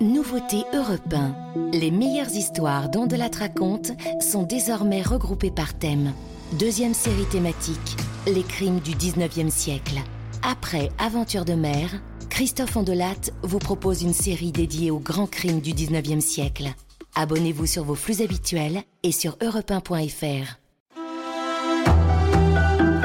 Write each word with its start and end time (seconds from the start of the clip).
Nouveauté 0.00 0.64
Europe 0.72 1.12
1. 1.12 1.72
Les 1.72 1.90
meilleures 1.90 2.30
histoires 2.30 2.88
dont 2.88 3.06
de 3.06 3.16
la 3.16 3.28
raconte 3.38 3.92
sont 4.22 4.44
désormais 4.44 5.02
regroupées 5.02 5.50
par 5.50 5.74
thème. 5.74 6.14
Deuxième 6.52 6.94
série 6.94 7.26
thématique, 7.26 7.98
les 8.26 8.42
crimes 8.42 8.80
du 8.80 8.92
19e 8.92 9.50
siècle. 9.50 9.98
Après 10.42 10.88
Aventure 10.98 11.44
de 11.44 11.52
mer, 11.52 11.90
Christophe 12.30 12.78
Ondelat 12.78 13.30
vous 13.42 13.58
propose 13.58 14.02
une 14.02 14.14
série 14.14 14.52
dédiée 14.52 14.90
aux 14.90 15.00
grands 15.00 15.26
crimes 15.26 15.60
du 15.60 15.72
19e 15.72 16.20
siècle. 16.20 16.68
Abonnez-vous 17.14 17.66
sur 17.66 17.84
vos 17.84 17.94
flux 17.94 18.22
habituels 18.22 18.82
et 19.02 19.12
sur 19.12 19.36
europe1.fr. 19.36 20.60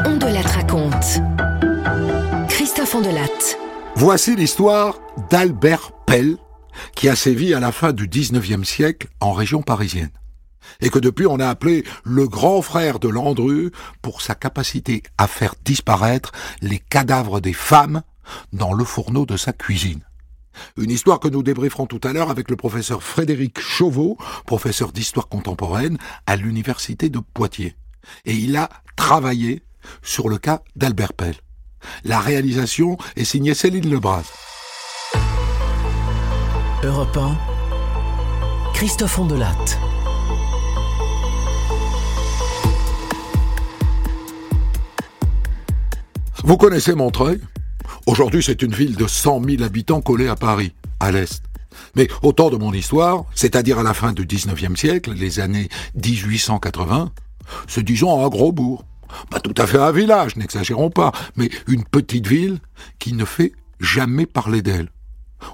Ondelat 0.06 0.42
raconte. 0.42 1.20
Christophe 2.48 2.96
Ondelat. 2.96 3.58
Voici 3.98 4.38
l'histoire 4.38 4.98
d'Albert 5.30 5.92
Pell, 6.06 6.38
qui 6.96 7.10
a 7.10 7.16
sévi 7.16 7.54
à 7.54 7.60
la 7.60 7.72
fin 7.72 7.94
du 7.94 8.08
19e 8.08 8.64
siècle 8.64 9.08
en 9.20 9.34
région 9.34 9.62
parisienne, 9.62 10.12
et 10.82 10.90
que 10.90 11.00
depuis 11.00 11.28
on 11.28 11.40
a 11.40 11.48
appelé 11.48 11.84
le 12.04 12.28
grand 12.28 12.62
frère 12.62 13.00
de 13.00 13.08
Landru 13.08 13.72
pour 14.02 14.22
sa 14.22 14.36
capacité 14.36 15.04
à 15.18 15.28
faire 15.28 15.56
disparaître 15.64 16.32
les 16.62 16.80
cadavres 16.80 17.40
des 17.40 17.54
femmes 17.54 18.02
dans 18.54 18.74
le 18.74 18.84
fourneau 18.84 19.26
de 19.26 19.38
sa 19.38 19.54
cuisine. 19.54 20.02
Une 20.78 20.92
histoire 20.92 21.20
que 21.20 21.28
nous 21.28 21.44
débrieferons 21.44 21.86
tout 21.86 22.02
à 22.04 22.14
l'heure 22.14 22.30
avec 22.30 22.50
le 22.50 22.56
professeur 22.56 23.04
Frédéric 23.04 23.60
Chauveau, 23.60 24.18
professeur 24.46 24.92
d'histoire 24.92 25.28
contemporaine 25.28 25.98
à 26.26 26.36
l'université 26.36 27.10
de 27.10 27.20
Poitiers. 27.20 27.76
Et 28.26 28.34
il 28.34 28.56
a 28.56 28.70
travaillé 28.96 29.64
sur 30.02 30.30
le 30.30 30.38
cas 30.38 30.62
d'Albert 30.76 31.14
Pell. 31.14 31.36
La 32.04 32.20
réalisation 32.20 32.98
est 33.16 33.26
signée 33.26 33.54
Céline 33.54 33.90
Lebras. 33.90 34.55
Europe 36.84 37.18
1, 37.18 37.38
Christophe 38.74 39.18
Ondelatte. 39.18 39.80
Vous 46.44 46.58
connaissez 46.58 46.94
Montreuil? 46.94 47.40
Aujourd'hui, 48.06 48.44
c'est 48.44 48.62
une 48.62 48.74
ville 48.74 48.96
de 48.98 49.08
100 49.08 49.44
000 49.44 49.64
habitants 49.64 50.02
collée 50.02 50.28
à 50.28 50.36
Paris, 50.36 50.76
à 51.00 51.12
l'est. 51.12 51.42
Mais 51.96 52.08
au 52.22 52.34
temps 52.34 52.50
de 52.50 52.58
mon 52.58 52.74
histoire, 52.74 53.24
c'est-à-dire 53.34 53.80
à 53.80 53.84
la 53.84 53.94
fin 53.94 54.12
du 54.12 54.26
19e 54.26 54.76
siècle, 54.76 55.14
les 55.14 55.40
années 55.40 55.70
1880, 55.96 57.10
c'est 57.68 57.84
disons 57.84 58.24
un 58.24 58.28
gros 58.28 58.52
bourg. 58.52 58.84
Pas 59.32 59.40
tout 59.40 59.56
à 59.58 59.66
fait 59.66 59.80
un 59.80 59.92
village, 59.92 60.36
n'exagérons 60.36 60.90
pas, 60.92 61.14
mais 61.36 61.50
une 61.68 61.86
petite 61.86 62.28
ville 62.28 62.60
qui 63.00 63.14
ne 63.14 63.26
fait 63.26 63.54
jamais 63.80 64.26
parler 64.26 64.62
d'elle. 64.62 64.90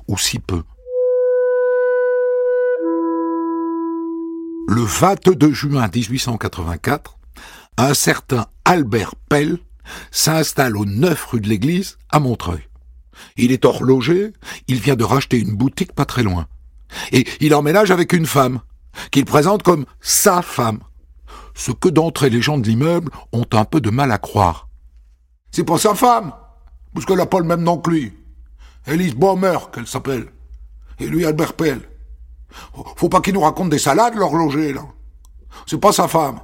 Ou 0.07 0.17
si 0.17 0.39
peu. 0.39 0.63
Le 4.67 4.83
22 4.83 5.53
juin 5.53 5.89
1884, 5.93 7.17
un 7.77 7.93
certain 7.93 8.45
Albert 8.65 9.15
Pell 9.29 9.59
s'installe 10.11 10.77
au 10.77 10.85
9 10.85 11.25
rue 11.25 11.41
de 11.41 11.49
l'Église 11.49 11.97
à 12.09 12.19
Montreuil. 12.19 12.67
Il 13.37 13.51
est 13.51 13.65
horloger, 13.65 14.33
il 14.67 14.79
vient 14.79 14.95
de 14.95 15.03
racheter 15.03 15.39
une 15.39 15.55
boutique 15.55 15.93
pas 15.93 16.05
très 16.05 16.23
loin. 16.23 16.47
Et 17.11 17.27
il 17.39 17.53
emménage 17.53 17.91
avec 17.91 18.13
une 18.13 18.25
femme, 18.25 18.61
qu'il 19.11 19.25
présente 19.25 19.63
comme 19.63 19.85
sa 19.99 20.41
femme. 20.41 20.79
Ce 21.53 21.71
que 21.71 21.89
d'entrée 21.89 22.29
les 22.29 22.41
gens 22.41 22.57
de 22.57 22.67
l'immeuble 22.67 23.11
ont 23.33 23.45
un 23.51 23.65
peu 23.65 23.81
de 23.81 23.89
mal 23.89 24.11
à 24.11 24.17
croire. 24.17 24.69
C'est 25.51 25.65
pas 25.65 25.77
sa 25.77 25.95
femme, 25.95 26.31
parce 26.93 27.05
qu'elle 27.05 27.17
n'a 27.17 27.25
pas 27.25 27.39
le 27.39 27.45
même 27.45 27.63
nom 27.63 27.77
que 27.77 27.91
lui. 27.91 28.13
Elise 28.87 29.15
Baumer, 29.15 29.57
qu'elle 29.73 29.87
s'appelle. 29.87 30.27
Et 30.99 31.07
lui, 31.07 31.25
Albert 31.25 31.53
Pell. 31.53 31.81
Faut 32.95 33.09
pas 33.09 33.21
qu'il 33.21 33.33
nous 33.33 33.41
raconte 33.41 33.69
des 33.69 33.79
salades, 33.79 34.15
l'horloger, 34.15 34.73
là. 34.73 34.85
C'est 35.65 35.79
pas 35.79 35.91
sa 35.91 36.07
femme. 36.07 36.39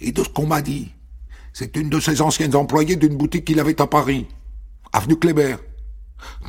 Et 0.00 0.12
de 0.12 0.22
ce 0.22 0.28
qu'on 0.28 0.46
m'a 0.46 0.62
dit, 0.62 0.92
c'est 1.52 1.76
une 1.76 1.88
de 1.88 2.00
ses 2.00 2.20
anciennes 2.20 2.56
employées 2.56 2.96
d'une 2.96 3.16
boutique 3.16 3.44
qu'il 3.44 3.60
avait 3.60 3.80
à 3.80 3.86
Paris, 3.86 4.26
avenue 4.92 5.16
Kléber. 5.16 5.56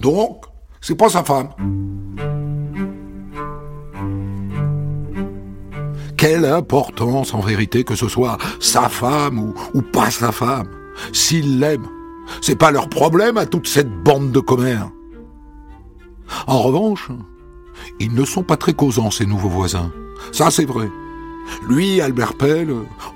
Donc, 0.01 0.45
c'est 0.81 0.95
pas 0.95 1.09
sa 1.09 1.23
femme. 1.23 1.49
Quelle 6.17 6.45
importance 6.45 7.33
en 7.33 7.41
vérité 7.41 7.83
que 7.83 7.95
ce 7.95 8.07
soit 8.07 8.37
sa 8.59 8.89
femme 8.89 9.37
ou, 9.37 9.53
ou 9.73 9.81
pas 9.81 10.09
sa 10.09 10.31
femme. 10.31 10.69
S'il 11.11 11.59
l'aime, 11.59 11.87
c'est 12.41 12.55
pas 12.55 12.71
leur 12.71 12.89
problème 12.89 13.37
à 13.37 13.45
toute 13.45 13.67
cette 13.67 13.91
bande 14.03 14.31
de 14.31 14.39
commères. 14.39 14.89
En 16.47 16.61
revanche, 16.61 17.09
ils 17.99 18.13
ne 18.13 18.25
sont 18.25 18.43
pas 18.43 18.57
très 18.57 18.73
causants, 18.73 19.11
ces 19.11 19.25
nouveaux 19.25 19.49
voisins. 19.49 19.91
Ça, 20.31 20.51
c'est 20.51 20.65
vrai. 20.65 20.89
Lui, 21.67 22.01
Albert 22.01 22.35
Pell, 22.35 22.73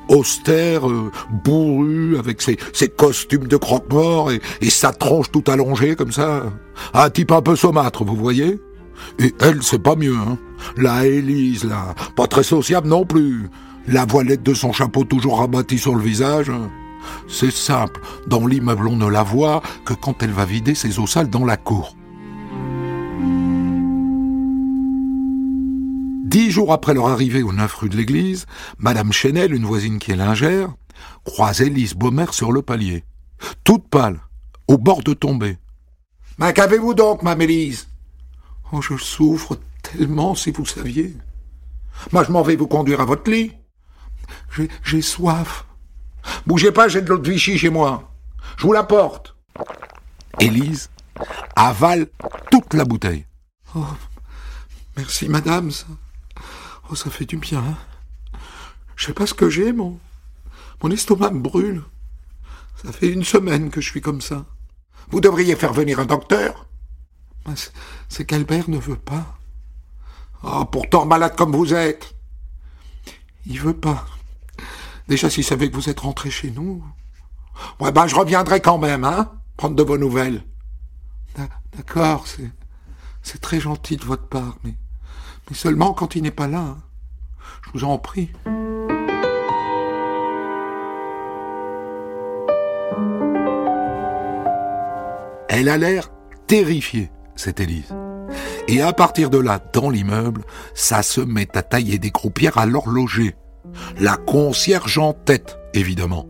austère, 0.08 0.88
euh, 0.88 1.12
bourru, 1.44 2.18
avec 2.18 2.42
ses, 2.42 2.58
costumes 2.88 3.48
de 3.48 3.58
croque-mort 3.58 4.32
et, 4.32 4.70
sa 4.70 4.92
tronche 4.92 5.32
tout 5.32 5.44
allongée 5.48 5.96
comme 5.96 6.12
ça. 6.12 6.44
Un 6.94 7.10
type 7.10 7.32
un 7.32 7.42
peu 7.42 7.56
saumâtre, 7.56 8.04
vous 8.04 8.16
voyez? 8.16 8.60
Et 9.18 9.34
elle, 9.40 9.64
c'est 9.64 9.82
pas 9.82 9.96
mieux, 9.96 10.16
hein 10.16 10.38
La 10.78 11.06
Élise, 11.06 11.64
là, 11.64 11.96
pas 12.16 12.28
très 12.28 12.44
sociable 12.44 12.88
non 12.88 13.06
plus. 13.06 13.50
La 13.88 14.06
voilette 14.06 14.44
de 14.44 14.54
son 14.54 14.74
chapeau 14.74 15.04
toujours 15.04 15.40
rabattie 15.40 15.80
sur 15.80 15.96
le 15.96 16.04
visage. 16.04 16.52
C'est 17.28 17.52
simple, 17.52 18.02
dans 18.28 18.46
l'immeuble 18.46 18.88
on 18.88 18.98
ne 18.98 19.08
la 19.08 19.24
voit 19.24 19.64
que 19.86 19.94
quand 19.94 20.22
elle 20.22 20.32
va 20.32 20.46
vider 20.46 20.76
ses 20.76 21.00
eaux 21.00 21.08
sales 21.08 21.30
dans 21.30 21.46
la 21.46 21.58
cour. 21.58 21.96
Dix 26.30 26.52
jours 26.52 26.72
après 26.72 26.94
leur 26.94 27.08
arrivée 27.08 27.42
aux 27.42 27.52
neuf 27.52 27.74
rue 27.74 27.90
de 27.90 27.98
l'église, 27.98 28.46
Madame 28.78 29.12
Chenel, 29.12 29.52
une 29.52 29.66
voisine 29.66 29.98
qui 29.98 30.12
est 30.12 30.16
lingère, 30.16 30.70
croise 31.24 31.60
Élise 31.60 31.96
Baumer 31.96 32.28
sur 32.34 32.52
le 32.52 32.62
palier, 32.62 33.04
toute 33.64 33.90
pâle, 33.90 34.20
au 34.68 34.78
bord 34.78 35.02
de 35.02 35.16
tomber. 35.16 35.58
Mais 36.38 36.54
qu'avez-vous 36.54 36.94
donc, 36.94 37.24
ma 37.24 37.34
Élise 37.34 37.88
Oh, 38.72 38.80
je 38.80 38.96
souffre 38.96 39.58
tellement, 39.82 40.36
si 40.36 40.52
vous 40.52 40.68
saviez. 40.68 41.18
Moi, 42.12 42.24
je 42.24 42.32
m'en 42.32 42.44
vais 42.44 42.56
vous 42.56 42.68
conduire 42.68 43.02
à 43.02 43.06
votre 43.06 43.32
lit. 43.32 43.54
J'ai 44.84 45.02
soif. 45.02 45.66
Bougez 46.46 46.72
pas, 46.72 46.90
j'ai 46.90 47.02
de 47.02 47.10
l'eau 47.10 47.18
de 47.18 47.28
Vichy 47.28 47.58
chez 47.58 47.72
moi. 47.72 48.12
Je 48.58 48.68
vous 48.68 48.74
la 48.74 48.84
porte. 48.84 49.36
Élise 50.40 50.92
avale 51.56 52.06
toute 52.52 52.76
la 52.76 52.86
bouteille. 52.86 53.26
Oh, 53.76 53.84
merci, 54.96 55.28
madame. 55.28 55.72
Oh, 56.90 56.96
ça 56.96 57.10
fait 57.10 57.26
du 57.26 57.38
bien. 57.38 57.60
Hein. 57.60 57.78
Je 58.96 59.06
sais 59.06 59.14
pas 59.14 59.28
ce 59.28 59.34
que 59.34 59.50
j'ai, 59.50 59.72
mon... 59.72 60.00
Mon 60.82 60.92
estomac 60.92 61.32
brûle. 61.32 61.84
Ça 62.84 62.92
fait 62.92 63.10
une 63.10 63.24
semaine 63.24 63.70
que 63.70 63.82
je 63.82 63.90
suis 63.90 64.02
comme 64.02 64.22
ça. 64.22 64.46
Vous 65.10 65.22
devriez 65.22 65.56
faire 65.56 65.74
venir 65.74 66.00
un 66.00 66.06
docteur. 66.06 66.66
C'est 68.08 68.26
qu'Albert 68.26 68.70
ne 68.70 68.78
veut 68.78 68.96
pas. 68.96 69.38
Oh, 70.44 70.66
pourtant 70.66 71.06
malade 71.06 71.36
comme 71.36 71.52
vous 71.52 71.74
êtes. 71.74 72.16
Il 73.46 73.60
veut 73.60 73.76
pas. 73.76 74.06
Déjà, 75.08 75.30
s'il 75.30 75.44
savait 75.44 75.70
que 75.70 75.76
vous 75.76 75.90
êtes 75.90 76.00
rentré 76.00 76.30
chez 76.30 76.52
nous. 76.52 76.84
Ouais, 77.80 77.92
ben, 77.92 78.08
je 78.08 78.16
reviendrai 78.16 78.62
quand 78.62 78.78
même, 78.78 79.04
hein, 79.04 79.32
prendre 79.58 79.76
de 79.76 79.84
vos 79.84 79.98
nouvelles. 79.98 80.44
D'accord, 81.76 82.28
c'est, 82.28 82.52
c'est 83.22 83.42
très 83.42 83.60
gentil 83.60 83.98
de 83.98 84.06
votre 84.06 84.28
part, 84.28 84.58
mais 84.64 84.76
seulement 85.56 85.94
quand 85.94 86.16
il 86.16 86.24
n'est 86.24 86.32
pas 86.32 86.48
là. 86.48 86.78
Je 87.66 87.80
vous 87.80 87.86
en 87.86 87.98
prie. 87.98 88.32
Elle 95.50 95.68
a 95.68 95.78
l'air 95.78 96.10
terrifiée, 96.48 97.12
cette 97.36 97.60
Élise. 97.60 97.94
Et 98.68 98.82
à 98.82 98.94
partir 98.94 99.30
de 99.30 99.40
là, 99.40 99.60
dans 99.74 99.90
l'immeuble, 99.90 100.44
ça 100.76 101.02
se 101.02 101.22
met 101.22 101.58
à 101.58 101.64
tailler 101.64 101.98
des 101.98 102.12
croupières 102.12 102.58
à 102.58 102.66
l'horloger. 102.66 103.36
La 104.00 104.16
concierge 104.16 104.98
en 105.00 105.14
tête, 105.14 105.58
évidemment. 105.74 106.28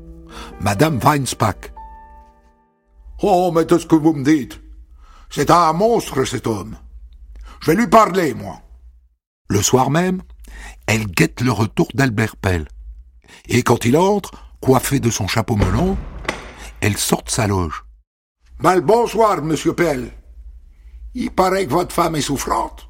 Madame 0.62 1.00
Weinspack. 1.00 1.74
Oh, 3.22 3.52
mais 3.54 3.66
tout 3.66 3.80
ce 3.80 3.86
que 3.86 3.96
vous 3.96 4.14
me 4.14 4.24
dites. 4.24 4.62
C'est 5.30 5.52
un 5.52 5.74
monstre, 5.74 6.24
cet 6.24 6.48
homme. 6.48 6.78
Je 7.62 7.72
vais 7.72 7.78
lui 7.78 7.88
parler, 7.88 8.34
moi. 8.34 8.62
Le 9.51 9.63
soir 9.63 9.90
même, 9.90 10.22
elle 10.86 11.07
guette 11.07 11.42
le 11.42 11.51
retour 11.51 11.88
d'Albert 11.96 12.36
Pell. 12.36 12.68
Et 13.48 13.63
quand 13.63 13.84
il 13.84 13.98
entre, 13.98 14.31
coiffé 14.62 15.00
de 15.00 15.10
son 15.10 15.28
chapeau 15.28 15.56
melon, 15.56 15.98
elle 16.81 16.98
sort 16.98 17.24
de 17.24 17.31
sa 17.31 17.48
loge. 17.48 17.84
Mal 18.60 18.81
bonsoir, 18.81 19.42
monsieur 19.42 19.74
Pell. 19.74 20.12
Il 21.16 21.31
paraît 21.31 21.66
que 21.66 21.72
votre 21.72 21.96
femme 21.96 22.16
est 22.16 22.22
souffrante. 22.22 22.88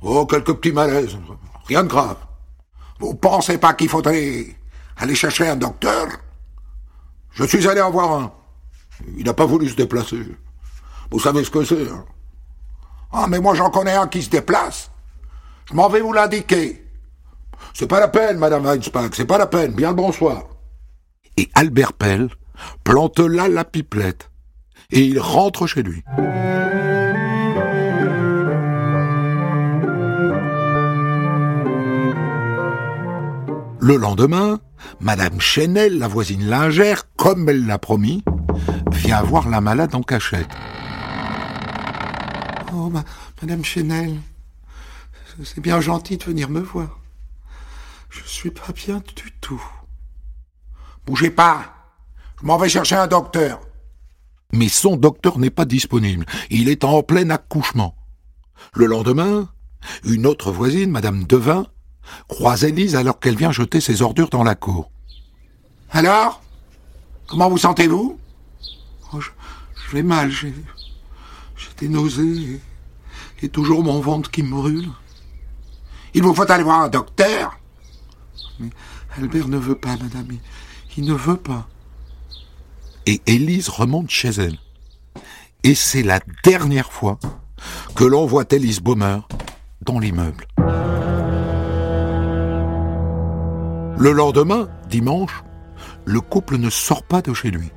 Oh, 0.00 0.24
quelques 0.24 0.54
petits 0.54 0.72
malaises. 0.72 1.18
Rien 1.66 1.82
de 1.82 1.88
grave. 1.88 2.16
Vous 2.98 3.14
pensez 3.14 3.58
pas 3.58 3.74
qu'il 3.74 3.90
faudrait 3.90 4.46
aller 4.96 5.14
chercher 5.14 5.48
un 5.48 5.56
docteur? 5.56 6.06
Je 7.32 7.44
suis 7.44 7.68
allé 7.68 7.82
en 7.82 7.90
voir 7.90 8.12
un. 8.12 8.32
Il 9.18 9.24
n'a 9.24 9.34
pas 9.34 9.44
voulu 9.44 9.68
se 9.68 9.76
déplacer. 9.76 10.22
Vous 11.10 11.20
savez 11.20 11.44
ce 11.44 11.50
que 11.50 11.64
c'est. 11.64 11.88
Hein 11.90 12.04
Ah, 13.12 13.26
mais 13.28 13.40
moi 13.40 13.54
j'en 13.54 13.70
connais 13.70 13.94
un 13.94 14.06
qui 14.06 14.22
se 14.22 14.30
déplace. 14.30 14.91
M'en 15.72 15.88
vais 15.88 16.00
vous 16.00 16.12
l'indiquer. 16.12 16.84
C'est 17.72 17.86
pas 17.86 18.00
la 18.00 18.08
peine, 18.08 18.38
Madame 18.38 18.64
Weinspack, 18.64 19.14
c'est 19.14 19.24
pas 19.24 19.38
la 19.38 19.46
peine. 19.46 19.72
Bien 19.72 19.90
le 19.90 19.96
bonsoir. 19.96 20.44
Et 21.36 21.48
Albert 21.54 21.94
Pell 21.94 22.28
plante 22.84 23.20
là 23.20 23.48
la 23.48 23.64
pipelette. 23.64 24.30
Et 24.90 25.00
il 25.00 25.18
rentre 25.18 25.66
chez 25.66 25.82
lui. 25.82 26.04
Le 33.80 33.96
lendemain, 33.96 34.60
Madame 35.00 35.40
Chenel, 35.40 35.98
la 35.98 36.06
voisine 36.06 36.48
lingère, 36.48 37.08
comme 37.16 37.48
elle 37.48 37.66
l'a 37.66 37.78
promis, 37.78 38.22
vient 38.92 39.22
voir 39.22 39.48
la 39.48 39.60
malade 39.60 39.94
en 39.94 40.02
cachette. 40.02 40.50
Oh, 42.74 42.92
Madame 43.40 43.64
Chenel, 43.64 44.14
c'est 45.44 45.60
bien 45.60 45.80
gentil 45.80 46.16
de 46.16 46.24
venir 46.24 46.48
me 46.48 46.60
voir. 46.60 47.00
Je 48.10 48.22
suis 48.24 48.50
pas 48.50 48.72
bien 48.74 49.02
du 49.16 49.32
tout. 49.40 49.62
Bougez 51.06 51.30
pas. 51.30 51.74
Je 52.40 52.46
m'en 52.46 52.58
vais 52.58 52.68
chercher 52.68 52.96
un 52.96 53.06
docteur. 53.06 53.60
Mais 54.52 54.68
son 54.68 54.96
docteur 54.96 55.38
n'est 55.38 55.50
pas 55.50 55.64
disponible. 55.64 56.26
Il 56.50 56.68
est 56.68 56.84
en 56.84 57.02
plein 57.02 57.30
accouchement. 57.30 57.96
Le 58.74 58.86
lendemain, 58.86 59.48
une 60.04 60.26
autre 60.26 60.52
voisine, 60.52 60.90
Madame 60.90 61.24
Devin, 61.24 61.66
croise 62.28 62.64
Élise 62.64 62.96
alors 62.96 63.18
qu'elle 63.18 63.36
vient 63.36 63.52
jeter 63.52 63.80
ses 63.80 64.02
ordures 64.02 64.28
dans 64.28 64.44
la 64.44 64.54
cour. 64.54 64.90
Alors 65.90 66.42
Comment 67.32 67.48
vous 67.48 67.56
sentez-vous? 67.56 68.18
Oh, 69.14 69.18
je, 69.18 69.30
vais 69.96 70.02
mal, 70.02 70.30
j'ai, 70.30 70.52
des 71.78 71.88
nausées 71.88 72.60
et, 73.40 73.48
toujours 73.48 73.82
mon 73.82 74.00
ventre 74.00 74.30
qui 74.30 74.42
me 74.42 74.50
brûle. 74.50 74.88
Il 76.14 76.22
vous 76.22 76.34
faut 76.34 76.50
aller 76.50 76.62
voir 76.62 76.82
un 76.82 76.88
docteur. 76.88 77.58
Mais 78.60 78.68
Albert 79.16 79.48
ne 79.48 79.58
veut 79.58 79.74
pas, 79.74 79.96
madame. 79.96 80.28
Il, 80.96 81.04
ne 81.04 81.14
veut 81.14 81.36
pas. 81.36 81.66
Et 83.06 83.22
Élise 83.26 83.68
remonte 83.68 84.10
chez 84.10 84.28
elle. 84.28 84.58
Et 85.64 85.74
c'est 85.74 86.02
la 86.02 86.20
dernière 86.44 86.92
fois 86.92 87.18
que 87.94 88.04
l'on 88.04 88.26
voit 88.26 88.44
Élise 88.50 88.80
Baumer 88.80 89.20
dans 89.80 89.98
l'immeuble. 89.98 90.46
Le 93.98 94.12
lendemain, 94.12 94.68
dimanche, 94.88 95.44
le 96.04 96.20
couple 96.20 96.56
ne 96.56 96.68
sort 96.68 97.04
pas 97.04 97.22
de 97.22 97.32
chez 97.32 97.50
lui. 97.50 97.70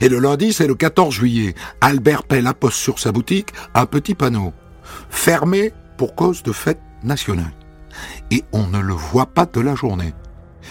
Et 0.00 0.08
le 0.08 0.18
lundi, 0.18 0.52
c'est 0.52 0.66
le 0.66 0.74
14 0.74 1.14
juillet. 1.14 1.54
Albert 1.80 2.24
Pell 2.24 2.46
apposte 2.46 2.78
sur 2.78 2.98
sa 2.98 3.12
boutique 3.12 3.52
un 3.74 3.86
petit 3.86 4.14
panneau. 4.14 4.52
Fermé 5.10 5.72
pour 5.96 6.14
cause 6.14 6.42
de 6.42 6.52
fête 6.52 6.80
nationale. 7.02 7.52
Et 8.30 8.44
on 8.52 8.66
ne 8.66 8.78
le 8.78 8.94
voit 8.94 9.26
pas 9.26 9.46
de 9.46 9.60
la 9.60 9.74
journée. 9.74 10.14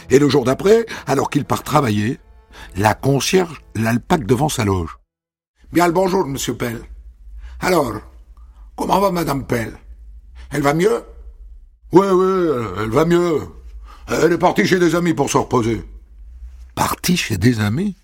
Et 0.09 0.19
le 0.19 0.29
jour 0.29 0.45
d'après, 0.45 0.85
alors 1.06 1.29
qu'il 1.29 1.45
part 1.45 1.63
travailler, 1.63 2.19
la 2.75 2.94
concierge 2.94 3.62
l'alpaque 3.75 4.25
devant 4.25 4.50
sa 4.50 4.65
loge. 4.65 4.97
Bien 5.74 5.88
le 5.88 5.94
bonjour, 5.94 6.25
monsieur 6.25 6.56
Pell. 6.56 6.81
Alors, 7.59 7.94
comment 8.75 9.00
va 9.00 9.12
madame 9.12 9.45
Pell? 9.45 9.77
Elle 10.51 10.62
va 10.62 10.74
mieux? 10.74 11.03
Oui, 11.91 12.07
oui, 12.07 12.65
elle 12.80 12.89
va 12.89 13.06
mieux. 13.06 13.41
Elle 14.07 14.31
est 14.31 14.38
partie 14.38 14.65
chez 14.65 14.80
des 14.80 14.95
amis 14.95 15.13
pour 15.13 15.30
se 15.30 15.38
reposer. 15.38 15.83
Partie 16.75 17.18
chez 17.18 17.38
des 17.38 17.59
amis? 17.59 17.95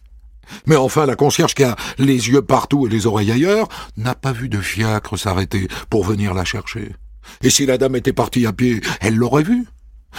Mais 0.66 0.76
enfin, 0.76 1.06
la 1.06 1.16
concierge 1.16 1.54
qui 1.54 1.64
a 1.64 1.78
les 1.98 2.30
yeux 2.30 2.42
partout 2.42 2.86
et 2.86 2.90
les 2.90 3.08
oreilles 3.08 3.32
ailleurs 3.32 3.70
n'a 3.96 4.16
pas 4.16 4.34
vu 4.34 4.50
de 4.50 4.60
fiacre 4.60 5.18
s'arrêter 5.18 5.70
pour 5.90 6.04
venir 6.04 6.34
la 6.34 6.44
chercher. 6.44 6.96
Et 7.42 7.50
si 7.50 7.66
la 7.66 7.78
dame 7.78 7.96
était 7.96 8.14
partie 8.14 8.46
à 8.46 8.54
pied, 8.54 8.82
elle 9.02 9.16
l'aurait 9.16 9.44
vu. 9.44 9.68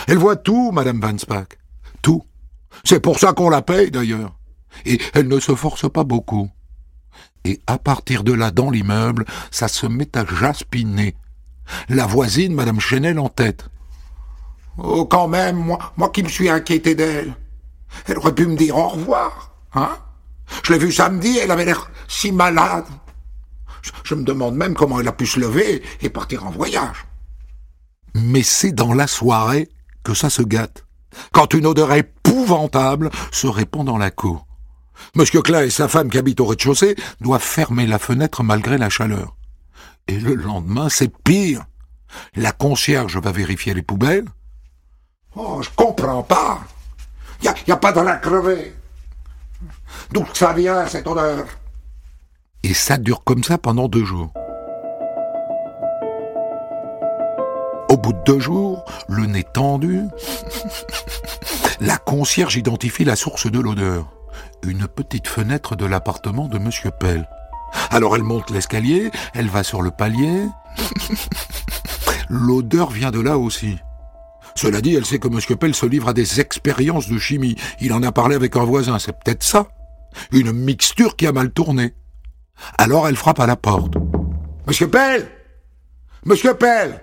Elle 0.09 0.19
voit 0.19 0.37
tout, 0.37 0.73
Madame 0.73 1.01
Van 1.01 1.17
Spack. 1.19 1.59
Tout. 2.03 2.25
C'est 2.85 3.01
pour 3.01 3.19
ça 3.19 3.33
qu'on 3.33 3.51
la 3.51 3.63
paye, 3.63 3.91
d'ailleurs. 3.91 4.35
Et 4.85 5.01
elle 5.15 5.29
ne 5.29 5.39
se 5.39 5.55
force 5.55 5.91
pas 5.91 6.05
beaucoup. 6.05 6.51
Et 7.45 7.61
à 7.67 7.79
partir 7.79 8.25
de 8.25 8.33
là, 8.33 8.51
dans 8.51 8.71
l'immeuble, 8.71 9.25
ça 9.51 9.69
se 9.69 9.87
met 9.87 10.17
à 10.17 10.25
jaspiner. 10.25 11.15
La 11.89 12.07
voisine, 12.07 12.55
Madame 12.55 12.81
Chenel, 12.81 13.19
en 13.19 13.29
tête. 13.29 13.69
Oh, 14.79 15.05
quand 15.05 15.29
même, 15.29 15.57
moi, 15.57 15.79
moi 15.97 16.11
qui 16.11 16.23
me 16.23 16.29
suis 16.29 16.49
inquiété 16.49 16.95
d'elle. 16.95 17.35
Elle 18.07 18.19
aurait 18.19 18.35
pu 18.35 18.47
me 18.47 18.57
dire 18.57 18.77
au 18.77 18.89
revoir, 18.89 19.53
hein? 19.75 19.97
Je 20.65 20.73
l'ai 20.73 20.79
vue 20.79 20.93
samedi, 20.93 21.39
elle 21.39 21.51
avait 21.51 21.65
l'air 21.65 21.91
si 22.09 22.33
malade. 22.33 22.85
Je, 24.05 24.15
me 24.15 24.25
demande 24.25 24.57
même 24.57 24.75
comment 24.75 25.01
elle 25.01 25.09
a 25.09 25.13
pu 25.13 25.27
se 25.27 25.39
lever 25.39 25.83
et 26.01 26.09
partir 26.09 26.47
en 26.47 26.51
voyage. 26.51 27.07
Mais 28.15 28.43
c'est 28.43 28.73
dans 28.73 28.95
la 28.95 29.07
soirée 29.07 29.69
que 30.03 30.15
ça 30.15 30.31
se 30.31 30.43
gâte, 30.43 30.87
quand 31.33 31.55
une 31.55 31.67
odeur 31.67 31.93
épouvantable 31.93 33.11
se 33.33 33.47
répand 33.47 33.87
dans 33.87 33.99
la 33.99 34.11
cour. 34.11 34.47
Monsieur 35.17 35.43
Klein 35.43 35.63
et 35.63 35.71
sa 35.71 35.89
femme 35.89 36.11
qui 36.11 36.19
habitent 36.19 36.41
au 36.41 36.47
rez-de-chaussée 36.47 36.97
doivent 37.21 37.43
fermer 37.43 37.87
la 37.87 37.99
fenêtre 37.99 38.43
malgré 38.43 38.79
la 38.79 38.91
chaleur. 38.91 39.37
Et 40.07 40.19
le 40.19 40.35
lendemain, 40.35 40.89
c'est 40.89 41.13
pire. 41.23 41.65
La 42.37 42.53
concierge 42.53 43.19
va 43.19 43.33
vérifier 43.33 43.75
les 43.75 43.83
poubelles, 43.83 44.27
Oh, 45.37 45.61
je 45.63 45.71
comprends 45.75 46.23
pas. 46.23 46.61
Il 47.43 47.53
n'y 47.67 47.73
a, 47.73 47.77
pas 47.77 47.93
de 47.93 48.01
la 48.01 48.17
crever. 48.17 48.73
D'où 50.13 50.25
ça 50.33 50.53
vient, 50.53 50.87
cette 50.87 51.07
odeur? 51.07 51.45
Et 52.65 52.73
ça 52.73 52.97
dure 52.97 53.23
comme 53.25 53.45
ça 53.45 53.59
pendant 53.59 53.89
deux 53.89 54.07
jours. 54.07 54.31
Au 57.91 57.99
bout 57.99 58.15
de 58.15 58.23
deux 58.25 58.41
jours, 58.41 58.87
le 59.07 59.27
nez 59.27 59.45
tendu, 59.45 60.01
la 61.81 61.99
concierge 61.99 62.57
identifie 62.57 63.05
la 63.05 63.17
source 63.17 63.53
de 63.53 63.61
l'odeur. 63.61 64.11
Une 64.63 64.89
petite 64.89 65.29
fenêtre 65.29 65.77
de 65.77 65.85
l'appartement 65.85 66.49
de 66.49 66.59
Monsieur 66.59 66.91
Pell. 66.91 67.29
Alors 67.91 68.17
elle 68.17 68.23
monte 68.23 68.49
l'escalier, 68.49 69.11
elle 69.35 69.49
va 69.49 69.63
sur 69.63 69.83
le 69.83 69.91
palier. 69.91 70.47
L'odeur 72.31 72.89
vient 72.89 73.11
de 73.11 73.21
là 73.21 73.37
aussi. 73.37 73.77
Cela 74.55 74.81
dit, 74.81 74.95
elle 74.95 75.05
sait 75.05 75.19
que 75.19 75.29
M. 75.29 75.39
Pell 75.59 75.75
se 75.75 75.85
livre 75.85 76.09
à 76.09 76.15
des 76.15 76.41
expériences 76.41 77.09
de 77.09 77.19
chimie. 77.19 77.57
Il 77.83 77.93
en 77.93 78.03
a 78.03 78.11
parlé 78.11 78.37
avec 78.37 78.57
un 78.57 78.65
voisin, 78.65 78.99
c'est 78.99 79.13
peut-être 79.13 79.43
ça. 79.43 79.67
Une 80.33 80.53
mixture 80.53 81.15
qui 81.17 81.27
a 81.27 81.33
mal 81.33 81.51
tourné. 81.51 81.93
Alors 82.79 83.09
elle 83.09 83.17
frappe 83.17 83.41
à 83.41 83.47
la 83.47 83.57
porte. 83.57 83.95
Monsieur 84.67 84.89
Pell 84.89 85.29
Monsieur 86.25 86.55
Pell 86.55 87.01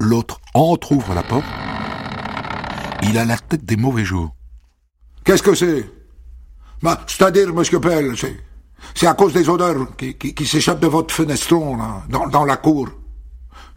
L'autre 0.00 0.40
entr'ouvre 0.54 1.14
la 1.14 1.22
porte. 1.22 1.44
Il 3.02 3.18
a 3.18 3.24
la 3.24 3.36
tête 3.36 3.64
des 3.64 3.76
mauvais 3.76 4.04
jours. 4.04 4.34
Qu'est-ce 5.24 5.42
que 5.42 5.54
c'est? 5.54 5.88
Bah, 6.82 7.02
C'est-à-dire, 7.06 7.52
monsieur 7.52 7.80
Pell, 7.80 8.16
c'est, 8.16 8.36
c'est 8.94 9.06
à 9.06 9.14
cause 9.14 9.32
des 9.34 9.48
odeurs 9.48 9.94
qui, 9.96 10.16
qui, 10.16 10.46
s'échappent 10.46 10.80
de 10.80 10.86
votre 10.86 11.14
fenestron, 11.14 11.76
là, 11.76 12.02
dans, 12.08 12.26
dans 12.28 12.44
la 12.44 12.56
cour. 12.56 12.88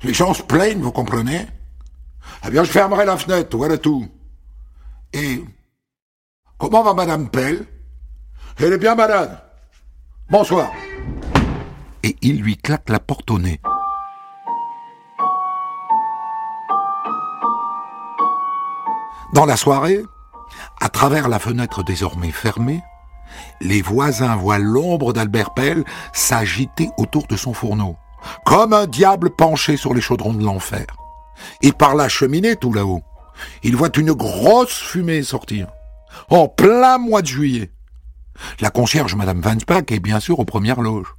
Les 0.04 0.13
gens 0.13 0.34
se 0.34 0.44
plaignent, 0.44 0.82
vous 0.82 0.92
comprenez? 0.92 1.48
Eh 2.46 2.50
bien, 2.50 2.63
je 2.63 2.72
fermerai 2.72 3.06
la 3.06 3.18
fenêtre, 3.18 3.56
voilà 3.58 3.78
tout. 3.78 4.08
Et 5.12 5.44
comment 6.58 6.84
va 6.84 6.94
Madame 6.94 7.30
Pell? 7.30 7.66
Elle 8.58 8.74
est 8.74 8.78
bien 8.78 8.96
malade. 8.96 9.42
Bonsoir. 10.34 10.72
Et 12.02 12.16
il 12.24 12.42
lui 12.42 12.58
claque 12.58 12.90
la 12.90 13.00
porte 13.00 13.30
au 13.30 13.38
nez. 13.38 13.62
Dans 19.36 19.46
la 19.46 19.56
soirée, 19.56 20.02
à 20.82 20.90
travers 20.90 21.30
la 21.30 21.38
fenêtre 21.38 21.84
désormais 21.84 22.32
fermée, 22.32 22.82
les 23.62 23.84
voisins 23.84 24.36
voient 24.36 24.58
l'ombre 24.58 25.13
d'Albert 25.13 25.54
Pell 25.54 25.84
s'agiter 26.13 26.90
autour 26.98 27.28
de 27.28 27.38
son 27.38 27.54
fourneau, 27.54 27.96
comme 28.44 28.74
un 28.74 28.88
diable 28.88 29.30
penché 29.30 29.78
sur 29.78 29.94
les 29.94 30.02
chaudrons 30.02 30.34
de 30.34 30.44
l'enfer 30.44 30.88
et 31.62 31.74
par 31.74 31.94
la 31.94 32.10
cheminée 32.10 32.56
tout 32.56 32.74
là-haut, 32.74 33.04
il 33.62 33.75
voit 33.75 33.96
une 33.96 34.13
grosse 34.13 34.82
fumée 34.82 35.22
sortir, 35.22 35.68
en 36.30 36.48
plein 36.48 36.98
mois 36.98 37.22
de 37.22 37.28
juillet. 37.28 37.73
La 38.60 38.70
concierge, 38.70 39.16
Madame 39.16 39.42
Van 39.42 39.60
Spack, 39.60 39.92
est 39.92 40.00
bien 40.00 40.20
sûr 40.20 40.40
aux 40.40 40.46
premières 40.46 40.82
loges. 40.82 41.13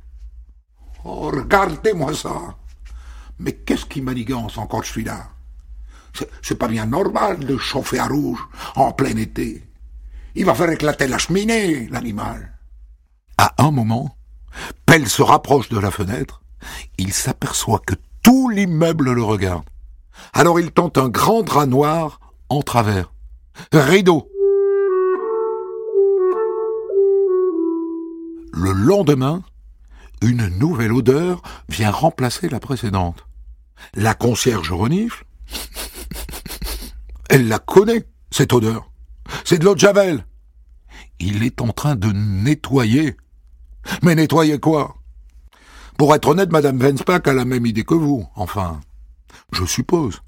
Oh, 1.04 1.30
regardez-moi 1.32 2.14
ça. 2.14 2.56
Mais 3.38 3.52
qu'est-ce 3.52 3.86
qui 3.86 4.00
manigance 4.00 4.58
encore 4.58 4.84
je 4.84 4.90
suis 4.90 5.04
là? 5.04 5.28
C'est 6.42 6.58
pas 6.58 6.68
bien 6.68 6.86
normal 6.86 7.40
de 7.40 7.56
chauffer 7.56 7.98
à 7.98 8.06
rouge 8.06 8.38
en 8.76 8.92
plein 8.92 9.16
été. 9.16 9.64
Il 10.36 10.44
va 10.44 10.54
faire 10.54 10.70
éclater 10.70 11.08
la 11.08 11.18
cheminée, 11.18 11.88
l'animal. 11.88 12.52
À 13.36 13.52
un 13.58 13.70
moment, 13.70 14.16
Pelle 14.86 15.08
se 15.08 15.22
rapproche 15.22 15.68
de 15.68 15.78
la 15.78 15.90
fenêtre. 15.90 16.42
Il 16.98 17.12
s'aperçoit 17.12 17.80
que 17.80 17.94
tout 18.22 18.48
l'immeuble 18.48 19.12
le 19.12 19.22
regarde. 19.22 19.64
Alors 20.32 20.60
il 20.60 20.70
tente 20.70 20.98
un 20.98 21.08
grand 21.08 21.42
drap 21.42 21.66
noir 21.66 22.20
en 22.48 22.62
travers. 22.62 23.12
Rideau. 23.72 24.28
Le 28.56 28.70
lendemain, 28.70 29.42
une 30.22 30.46
nouvelle 30.46 30.92
odeur 30.92 31.42
vient 31.68 31.90
remplacer 31.90 32.48
la 32.48 32.60
précédente. 32.60 33.26
La 33.94 34.14
concierge 34.14 34.70
renifle. 34.70 35.24
Elle 37.28 37.48
la 37.48 37.58
connaît, 37.58 38.06
cette 38.30 38.52
odeur. 38.52 38.92
C'est 39.44 39.58
de 39.58 39.64
l'eau 39.64 39.74
de 39.74 39.80
Javel. 39.80 40.24
Il 41.18 41.42
est 41.42 41.60
en 41.60 41.72
train 41.72 41.96
de 41.96 42.12
nettoyer. 42.12 43.16
Mais 44.02 44.14
nettoyer 44.14 44.60
quoi? 44.60 44.98
Pour 45.98 46.14
être 46.14 46.28
honnête, 46.28 46.52
Madame 46.52 46.78
Venspack 46.78 47.26
a 47.26 47.32
la 47.32 47.44
même 47.44 47.66
idée 47.66 47.84
que 47.84 47.94
vous, 47.94 48.24
enfin. 48.36 48.80
Je 49.50 49.64
suppose. 49.64 50.22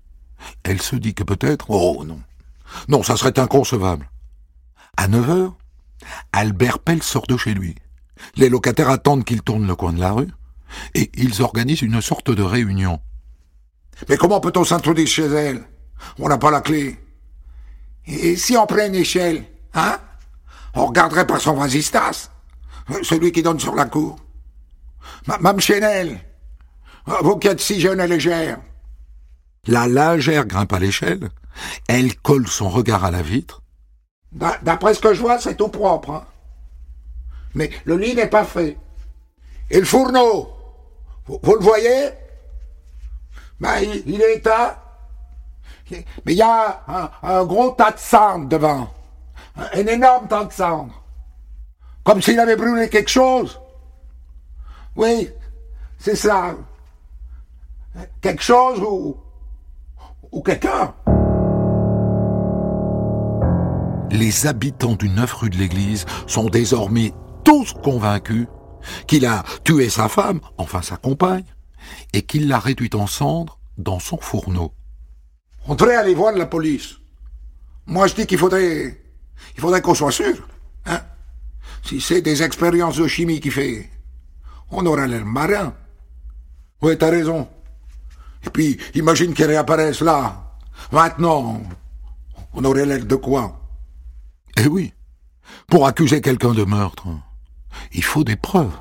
Elle 0.64 0.82
se 0.82 0.96
dit 0.96 1.14
que 1.14 1.22
peut-être... 1.22 1.70
Oh 1.70 2.02
non. 2.04 2.20
Non, 2.88 3.04
ça 3.04 3.16
serait 3.16 3.38
inconcevable. 3.38 4.10
À 4.96 5.06
neuf 5.06 5.30
heures, 5.30 5.56
Albert 6.32 6.80
Pell 6.80 7.04
sort 7.04 7.28
de 7.28 7.36
chez 7.36 7.54
lui. 7.54 7.76
Les 8.36 8.48
locataires 8.48 8.90
attendent 8.90 9.24
qu'il 9.24 9.42
tourne 9.42 9.66
le 9.66 9.74
coin 9.74 9.92
de 9.92 10.00
la 10.00 10.12
rue, 10.12 10.32
et 10.94 11.10
ils 11.14 11.42
organisent 11.42 11.82
une 11.82 12.00
sorte 12.00 12.30
de 12.30 12.42
réunion. 12.42 13.00
Mais 14.08 14.16
comment 14.16 14.40
peut-on 14.40 14.64
s'introduire 14.64 15.06
chez 15.06 15.26
elle? 15.26 15.64
On 16.18 16.28
n'a 16.28 16.38
pas 16.38 16.50
la 16.50 16.60
clé. 16.60 16.98
Et 18.06 18.36
si 18.36 18.56
on 18.56 18.66
prend 18.66 18.86
une 18.86 18.94
échelle, 18.94 19.44
hein? 19.74 19.98
On 20.74 20.86
regarderait 20.86 21.26
par 21.26 21.40
son 21.40 21.54
vasistas, 21.54 22.30
celui 23.02 23.32
qui 23.32 23.42
donne 23.42 23.58
sur 23.58 23.74
la 23.74 23.86
cour. 23.86 24.16
Mme 25.26 25.60
Chenel, 25.60 26.20
vous 27.22 27.36
qui 27.36 27.48
êtes 27.48 27.60
si 27.60 27.80
jeune 27.80 28.00
et 28.00 28.06
légère. 28.06 28.58
La 29.66 29.88
lingère 29.88 30.44
grimpe 30.44 30.72
à 30.72 30.78
l'échelle, 30.78 31.30
elle 31.88 32.14
colle 32.16 32.46
son 32.46 32.68
regard 32.68 33.04
à 33.04 33.10
la 33.10 33.22
vitre. 33.22 33.62
D'après 34.32 34.94
ce 34.94 35.00
que 35.00 35.14
je 35.14 35.20
vois, 35.20 35.40
c'est 35.40 35.56
tout 35.56 35.68
propre. 35.68 36.10
Hein 36.10 36.26
mais 37.56 37.70
le 37.86 37.96
lit 37.96 38.14
n'est 38.14 38.28
pas 38.28 38.44
fait. 38.44 38.76
Et 39.70 39.80
le 39.80 39.86
fourneau, 39.86 40.50
vous, 41.26 41.54
le 41.54 41.60
voyez? 41.60 42.10
Ben, 43.58 43.78
il, 43.80 44.20
est 44.20 44.36
éteint. 44.36 44.76
Mais 45.90 46.34
il 46.34 46.36
y 46.36 46.42
a 46.42 47.10
un, 47.22 47.44
gros 47.46 47.70
tas 47.70 47.92
de 47.92 47.98
cendres 47.98 48.46
devant. 48.46 48.90
Un, 49.56 49.86
énorme 49.86 50.28
tas 50.28 50.44
de 50.44 50.52
cendres. 50.52 51.02
Comme 52.04 52.20
s'il 52.20 52.38
avait 52.38 52.56
brûlé 52.56 52.90
quelque 52.90 53.10
chose. 53.10 53.58
Oui, 54.94 55.30
c'est 55.98 56.14
ça. 56.14 56.54
Quelque 58.20 58.42
chose 58.42 58.80
ou, 58.80 59.16
ou 60.30 60.42
quelqu'un. 60.42 60.94
Les 64.10 64.46
habitants 64.46 64.94
du 64.94 65.08
9 65.08 65.32
rue 65.32 65.50
de 65.50 65.56
l'église 65.56 66.04
sont 66.26 66.48
désormais 66.50 67.14
tous 67.46 67.72
convaincus 67.74 68.48
qu'il 69.06 69.24
a 69.24 69.44
tué 69.62 69.88
sa 69.88 70.08
femme, 70.08 70.40
enfin 70.58 70.82
sa 70.82 70.96
compagne, 70.96 71.44
et 72.12 72.22
qu'il 72.22 72.48
l'a 72.48 72.58
réduite 72.58 72.96
en 72.96 73.06
cendres 73.06 73.60
dans 73.78 74.00
son 74.00 74.18
fourneau. 74.18 74.72
On 75.68 75.76
devrait 75.76 75.94
aller 75.94 76.14
voir 76.14 76.32
la 76.32 76.46
police. 76.46 76.96
Moi, 77.86 78.08
je 78.08 78.14
dis 78.16 78.26
qu'il 78.26 78.38
faudrait, 78.38 79.00
il 79.54 79.60
faudrait 79.60 79.80
qu'on 79.80 79.94
soit 79.94 80.10
sûr, 80.10 80.48
hein. 80.86 81.00
Si 81.84 82.00
c'est 82.00 82.20
des 82.20 82.42
expériences 82.42 82.96
de 82.96 83.06
chimie 83.06 83.38
qu'il 83.38 83.52
fait, 83.52 83.88
on 84.72 84.84
aurait 84.86 85.06
l'air 85.06 85.24
marin. 85.24 85.72
Oui, 86.82 86.98
t'as 86.98 87.10
raison. 87.10 87.48
Et 88.44 88.50
puis, 88.50 88.76
imagine 88.94 89.34
qu'il 89.34 89.44
réapparaisse 89.44 90.00
là. 90.00 90.50
Maintenant, 90.90 91.62
on 92.54 92.64
aurait 92.64 92.86
l'air 92.86 93.04
de 93.04 93.14
quoi? 93.14 93.60
Eh 94.56 94.66
oui. 94.66 94.92
Pour 95.68 95.86
accuser 95.86 96.20
quelqu'un 96.20 96.54
de 96.54 96.64
meurtre, 96.64 97.06
il 97.92 98.04
faut 98.04 98.24
des 98.24 98.36
preuves. 98.36 98.76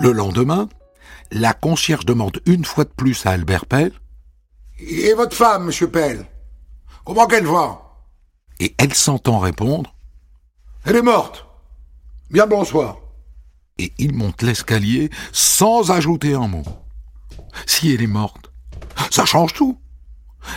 Le 0.00 0.12
lendemain, 0.12 0.68
la 1.30 1.52
concierge 1.52 2.06
demande 2.06 2.40
une 2.46 2.64
fois 2.64 2.84
de 2.84 2.90
plus 2.90 3.26
à 3.26 3.32
Albert 3.32 3.66
Pell 3.66 3.92
Et 4.78 5.12
votre 5.12 5.36
femme, 5.36 5.66
monsieur 5.66 5.90
Pell? 5.90 6.24
Comment 7.04 7.26
qu'elle 7.26 7.46
va? 7.46 7.82
Et 8.60 8.74
elle 8.78 8.94
s'entend 8.94 9.38
répondre 9.38 9.94
Elle 10.84 10.96
est 10.96 11.02
morte. 11.02 11.46
Bien 12.30 12.46
bonsoir. 12.46 12.98
Et 13.78 13.92
il 13.98 14.14
monte 14.14 14.42
l'escalier 14.42 15.10
sans 15.32 15.90
ajouter 15.90 16.34
un 16.34 16.48
mot. 16.48 16.64
Si 17.66 17.92
elle 17.92 18.02
est 18.02 18.06
morte, 18.06 18.49
ça 19.10 19.24
change 19.24 19.52
tout. 19.52 19.78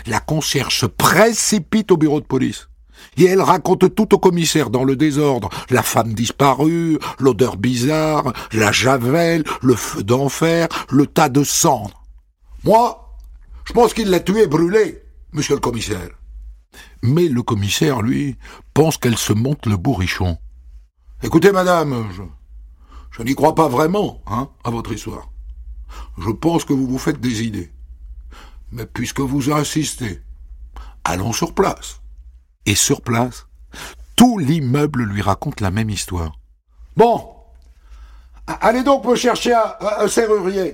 La 0.05 0.19
concierge 0.19 0.79
se 0.79 0.86
précipite 0.86 1.91
au 1.91 1.98
bureau 1.98 2.22
de 2.22 2.25
police. 2.25 2.69
Et 3.17 3.25
elle 3.25 3.41
raconte 3.41 3.93
tout 3.95 4.13
au 4.13 4.19
commissaire 4.19 4.69
dans 4.69 4.83
le 4.83 4.95
désordre. 4.95 5.50
La 5.69 5.83
femme 5.83 6.13
disparue, 6.13 7.00
l'odeur 7.19 7.57
bizarre, 7.57 8.31
la 8.53 8.72
javel, 8.72 9.43
le 9.62 9.75
feu 9.75 10.03
d'enfer, 10.03 10.67
le 10.89 11.05
tas 11.05 11.29
de 11.29 11.43
cendres. 11.43 12.03
Moi, 12.63 13.17
je 13.65 13.74
pense 13.74 13.93
qu'il 13.93 14.10
l'a 14.10 14.19
tué 14.19 14.48
brûlé, 14.48 15.03
monsieur 15.33 15.55
le 15.55 15.60
commissaire. 15.60 16.10
Mais 17.01 17.27
le 17.27 17.43
commissaire, 17.43 18.01
lui, 18.01 18.38
pense 18.74 18.98
qu'elle 18.98 19.17
se 19.17 19.33
monte 19.33 19.65
le 19.65 19.75
bourrichon. 19.75 20.38
Écoutez, 21.22 21.51
madame, 21.51 22.07
je, 22.15 22.24
je 23.12 23.24
n'y 23.24 23.36
crois 23.36 23.55
pas 23.55 23.67
vraiment, 23.67 24.22
hein, 24.27 24.50
à 24.63 24.69
votre 24.69 24.93
histoire. 24.93 25.29
Je 26.17 26.29
pense 26.29 26.63
que 26.63 26.74
vous 26.74 26.88
vous 26.88 26.98
faites 26.98 27.19
des 27.19 27.43
idées. 27.43 27.72
Mais 28.73 28.87
puisque 28.87 29.19
vous 29.19 29.51
insistez, 29.51 30.19
allons 31.03 31.31
sur 31.31 31.53
place. 31.53 32.01
Et 32.65 32.73
sur 32.73 33.01
place, 33.01 33.45
tout 34.15 34.39
l'immeuble 34.39 35.03
lui 35.03 35.21
raconte 35.21 35.61
la 35.61 35.69
même 35.69 35.91
histoire. 35.91 36.39
Bon, 36.97 37.35
allez 38.47 38.81
donc 38.81 39.05
me 39.05 39.15
chercher 39.15 39.53
un, 39.53 40.07
serrurier. 40.07 40.73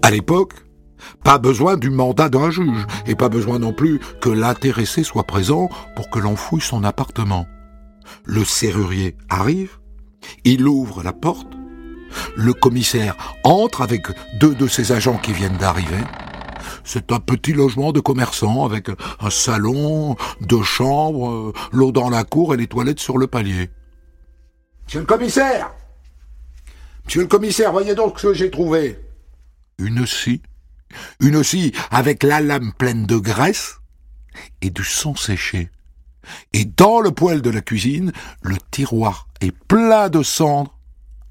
À 0.00 0.10
l'époque, 0.10 0.54
pas 1.22 1.36
besoin 1.36 1.76
du 1.76 1.90
mandat 1.90 2.30
d'un 2.30 2.50
juge, 2.50 2.86
et 3.06 3.14
pas 3.14 3.28
besoin 3.28 3.58
non 3.58 3.74
plus 3.74 4.00
que 4.22 4.30
l'intéressé 4.30 5.04
soit 5.04 5.24
présent 5.24 5.68
pour 5.94 6.08
que 6.08 6.18
l'on 6.18 6.36
fouille 6.36 6.62
son 6.62 6.84
appartement. 6.84 7.46
Le 8.24 8.46
serrurier 8.46 9.14
arrive, 9.28 9.78
il 10.44 10.66
ouvre 10.66 11.02
la 11.02 11.12
porte, 11.12 11.52
le 12.36 12.52
commissaire 12.52 13.16
entre 13.44 13.82
avec 13.82 14.06
deux 14.34 14.54
de 14.54 14.66
ses 14.66 14.92
agents 14.92 15.18
qui 15.18 15.32
viennent 15.32 15.56
d'arriver. 15.56 16.02
C'est 16.84 17.12
un 17.12 17.20
petit 17.20 17.52
logement 17.52 17.92
de 17.92 18.00
commerçant 18.00 18.64
avec 18.64 18.88
un 19.20 19.30
salon, 19.30 20.16
deux 20.40 20.62
chambres, 20.62 21.52
l'eau 21.72 21.92
dans 21.92 22.10
la 22.10 22.24
cour 22.24 22.54
et 22.54 22.56
les 22.56 22.66
toilettes 22.66 23.00
sur 23.00 23.18
le 23.18 23.26
palier. 23.26 23.70
Monsieur 24.86 25.00
le 25.00 25.06
commissaire 25.06 25.70
Monsieur 27.04 27.22
le 27.22 27.28
commissaire, 27.28 27.72
voyez 27.72 27.94
donc 27.94 28.20
ce 28.20 28.28
que 28.28 28.34
j'ai 28.34 28.50
trouvé. 28.50 28.98
Une 29.78 30.06
scie. 30.06 30.42
Une 31.20 31.42
scie 31.42 31.72
avec 31.90 32.22
la 32.22 32.40
lame 32.40 32.72
pleine 32.76 33.06
de 33.06 33.16
graisse 33.16 33.78
et 34.60 34.70
du 34.70 34.84
sang 34.84 35.14
séché. 35.16 35.70
Et 36.52 36.64
dans 36.64 37.00
le 37.00 37.10
poêle 37.10 37.42
de 37.42 37.50
la 37.50 37.60
cuisine, 37.60 38.12
le 38.42 38.56
tiroir 38.70 39.28
est 39.40 39.50
plein 39.50 40.08
de 40.08 40.22
cendres 40.22 40.78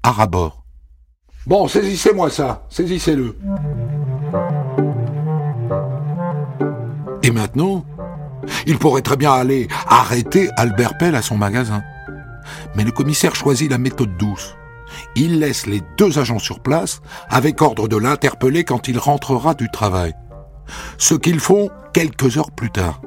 à 0.02 0.12
rabord. 0.12 0.61
Bon, 1.46 1.66
saisissez-moi 1.66 2.30
ça, 2.30 2.64
saisissez-le. 2.70 3.36
Et 7.24 7.30
maintenant, 7.32 7.84
il 8.66 8.78
pourrait 8.78 9.02
très 9.02 9.16
bien 9.16 9.32
aller 9.32 9.66
arrêter 9.88 10.50
Albert 10.56 10.96
Pell 10.98 11.16
à 11.16 11.22
son 11.22 11.36
magasin. 11.36 11.82
Mais 12.76 12.84
le 12.84 12.92
commissaire 12.92 13.34
choisit 13.34 13.70
la 13.70 13.78
méthode 13.78 14.16
douce. 14.16 14.54
Il 15.16 15.40
laisse 15.40 15.66
les 15.66 15.82
deux 15.98 16.18
agents 16.18 16.38
sur 16.38 16.60
place 16.60 17.00
avec 17.28 17.60
ordre 17.60 17.88
de 17.88 17.96
l'interpeller 17.96 18.62
quand 18.62 18.86
il 18.88 18.98
rentrera 18.98 19.54
du 19.54 19.68
travail. 19.68 20.12
Ce 20.96 21.14
qu'ils 21.14 21.40
font 21.40 21.70
quelques 21.92 22.38
heures 22.38 22.52
plus 22.52 22.70
tard. 22.70 23.02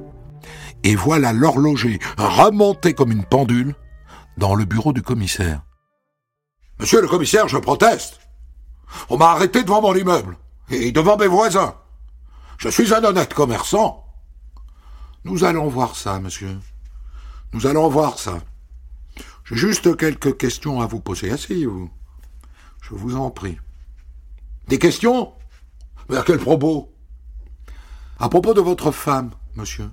Et 0.83 0.95
voilà 0.95 1.31
l'horloger 1.31 1.99
remonter 2.17 2.93
comme 2.93 3.11
une 3.11 3.23
pendule 3.23 3.75
dans 4.37 4.55
le 4.55 4.65
bureau 4.65 4.93
du 4.93 5.01
commissaire. 5.01 5.61
Monsieur 6.79 7.01
le 7.01 7.07
commissaire, 7.07 7.47
je 7.47 7.57
proteste. 7.57 8.19
On 9.09 9.17
m'a 9.17 9.31
arrêté 9.31 9.63
devant 9.63 9.81
mon 9.81 9.95
immeuble 9.95 10.37
et 10.69 10.91
devant 10.91 11.17
mes 11.17 11.27
voisins. 11.27 11.75
Je 12.57 12.69
suis 12.69 12.93
un 12.93 13.03
honnête 13.03 13.33
commerçant. 13.33 14.05
Nous 15.23 15.43
allons 15.43 15.67
voir 15.67 15.95
ça, 15.95 16.19
monsieur. 16.19 16.59
Nous 17.53 17.67
allons 17.67 17.89
voir 17.89 18.19
ça. 18.19 18.39
J'ai 19.45 19.55
juste 19.55 19.95
quelques 19.97 20.37
questions 20.37 20.81
à 20.81 20.87
vous 20.87 20.99
poser. 20.99 21.31
Asseyez-vous. 21.31 21.89
Je 22.81 22.95
vous 22.95 23.15
en 23.15 23.31
prie. 23.31 23.57
Des 24.67 24.79
questions? 24.79 25.33
Mais 26.09 26.17
à 26.17 26.23
quel 26.23 26.39
propos? 26.39 26.93
À 28.19 28.29
propos 28.29 28.53
de 28.53 28.61
votre 28.61 28.91
femme, 28.91 29.31
monsieur. 29.55 29.89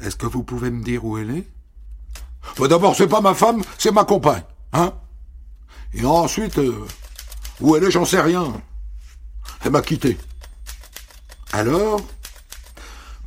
Est-ce 0.00 0.16
que 0.16 0.26
vous 0.26 0.42
pouvez 0.42 0.70
me 0.70 0.82
dire 0.82 1.04
où 1.04 1.18
elle 1.18 1.30
est? 1.30 1.50
D'abord, 2.68 2.94
c'est 2.94 3.08
pas 3.08 3.20
ma 3.20 3.34
femme, 3.34 3.62
c'est 3.78 3.92
ma 3.92 4.04
compagne, 4.04 4.44
hein? 4.72 4.92
Et 5.92 6.04
ensuite, 6.04 6.58
euh, 6.58 6.86
où 7.60 7.76
elle 7.76 7.84
est, 7.84 7.90
j'en 7.90 8.04
sais 8.04 8.20
rien. 8.20 8.52
Elle 9.64 9.72
m'a 9.72 9.82
quitté. 9.82 10.18
Alors, 11.52 12.00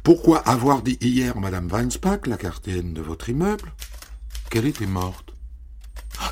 pourquoi 0.03 0.39
avoir 0.39 0.81
dit 0.81 0.97
hier 1.01 1.37
Madame 1.37 1.67
Weinsbach, 1.67 2.27
la 2.27 2.37
gardienne 2.37 2.93
de 2.93 3.01
votre 3.01 3.29
immeuble, 3.29 3.71
qu'elle 4.49 4.65
était 4.65 4.85
morte? 4.85 5.33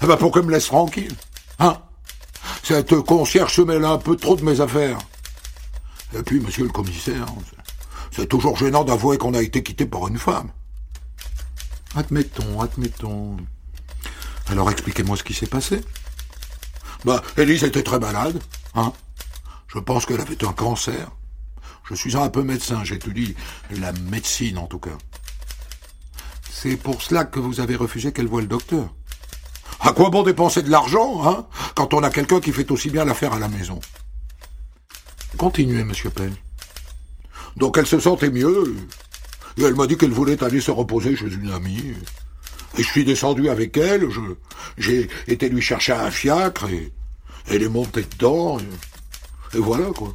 Eh 0.01 0.07
ben 0.07 0.17
pour 0.17 0.31
qu'elle 0.31 0.43
me 0.45 0.51
laisse 0.51 0.67
tranquille. 0.67 1.15
Hein? 1.59 1.77
Cette 2.63 2.95
concierge 3.01 3.53
se 3.53 3.61
mêle 3.61 3.85
un 3.85 3.97
peu 3.97 4.15
trop 4.15 4.35
de 4.35 4.43
mes 4.43 4.59
affaires. 4.59 4.97
Et 6.13 6.23
puis, 6.23 6.39
monsieur 6.39 6.63
le 6.63 6.71
commissaire, 6.71 7.25
c'est 8.11 8.27
toujours 8.27 8.57
gênant 8.57 8.83
d'avouer 8.83 9.17
qu'on 9.17 9.33
a 9.33 9.41
été 9.41 9.61
quitté 9.63 9.85
par 9.85 10.07
une 10.07 10.17
femme. 10.17 10.49
Admettons, 11.95 12.61
admettons. 12.61 13.37
Alors 14.47 14.69
expliquez-moi 14.69 15.17
ce 15.17 15.23
qui 15.23 15.33
s'est 15.33 15.47
passé. 15.47 15.81
Bah, 17.05 17.21
Élise 17.37 17.63
était 17.63 17.83
très 17.83 17.99
malade, 17.99 18.41
hein. 18.73 18.91
Je 19.67 19.77
pense 19.77 20.07
qu'elle 20.07 20.21
avait 20.21 20.43
un 20.43 20.53
cancer. 20.53 21.11
Je 21.87 21.93
suis 21.93 22.17
un 22.17 22.29
peu 22.29 22.41
médecin, 22.41 22.83
j'étudie 22.83 23.35
la 23.69 23.91
médecine 23.91 24.57
en 24.57 24.65
tout 24.65 24.79
cas. 24.79 24.97
C'est 26.49 26.77
pour 26.77 27.03
cela 27.03 27.23
que 27.23 27.39
vous 27.39 27.59
avez 27.59 27.75
refusé 27.75 28.11
qu'elle 28.11 28.27
voie 28.27 28.41
le 28.41 28.47
docteur. 28.47 28.91
À 29.81 29.91
quoi 29.91 30.09
bon 30.09 30.23
dépenser 30.23 30.63
de 30.63 30.71
l'argent, 30.71 31.21
hein, 31.29 31.45
quand 31.75 31.93
on 31.93 32.01
a 32.01 32.09
quelqu'un 32.09 32.39
qui 32.39 32.51
fait 32.51 32.71
aussi 32.71 32.89
bien 32.89 33.05
l'affaire 33.05 33.33
à 33.33 33.39
la 33.39 33.49
maison? 33.49 33.79
Continuez, 35.37 35.83
monsieur 35.83 36.09
Pell. 36.09 36.33
Donc 37.55 37.77
elle 37.77 37.85
se 37.85 37.99
sentait 37.99 38.31
mieux, 38.31 38.75
et 39.57 39.63
elle 39.63 39.75
m'a 39.75 39.85
dit 39.85 39.95
qu'elle 39.95 40.11
voulait 40.11 40.43
aller 40.43 40.59
se 40.59 40.71
reposer 40.71 41.15
chez 41.15 41.31
une 41.31 41.51
amie. 41.51 41.93
Et 42.77 42.83
je 42.83 42.87
suis 42.87 43.05
descendu 43.05 43.49
avec 43.49 43.77
elle, 43.77 44.07
j'ai 44.77 45.09
été 45.27 45.49
lui 45.49 45.61
chercher 45.61 45.93
un 45.93 46.11
fiacre, 46.11 46.69
et 46.69 46.91
elle 47.49 47.63
est 47.63 47.69
montée 47.69 48.03
dedans, 48.03 48.59
et, 49.53 49.57
voilà, 49.57 49.91
quoi. 49.91 50.13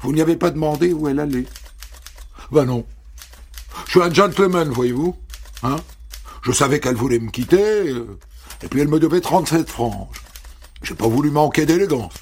Vous 0.00 0.12
n'y 0.12 0.20
avez 0.20 0.36
pas 0.36 0.50
demandé 0.50 0.92
où 0.92 1.08
elle 1.08 1.20
allait 1.20 1.44
Ben 2.50 2.64
non. 2.64 2.86
Je 3.86 3.90
suis 3.90 4.02
un 4.02 4.12
gentleman, 4.12 4.68
voyez-vous. 4.70 5.14
Hein 5.62 5.76
Je 6.42 6.52
savais 6.52 6.80
qu'elle 6.80 6.96
voulait 6.96 7.18
me 7.18 7.30
quitter, 7.30 7.94
et 8.62 8.68
puis 8.68 8.80
elle 8.80 8.88
me 8.88 8.98
devait 8.98 9.20
37 9.20 9.68
francs. 9.68 10.08
J'ai 10.82 10.94
pas 10.94 11.06
voulu 11.06 11.30
manquer 11.30 11.66
d'élégance. 11.66 12.14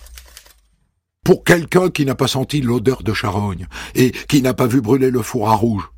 Pour 1.24 1.44
quelqu'un 1.44 1.90
qui 1.90 2.04
n'a 2.04 2.14
pas 2.14 2.28
senti 2.28 2.60
l'odeur 2.60 3.02
de 3.02 3.12
charogne 3.12 3.68
et 3.94 4.10
qui 4.10 4.42
n'a 4.42 4.52
pas 4.52 4.66
vu 4.66 4.80
brûler 4.80 5.10
le 5.10 5.22
four 5.22 5.48
à 5.48 5.54
rouge, 5.54 5.88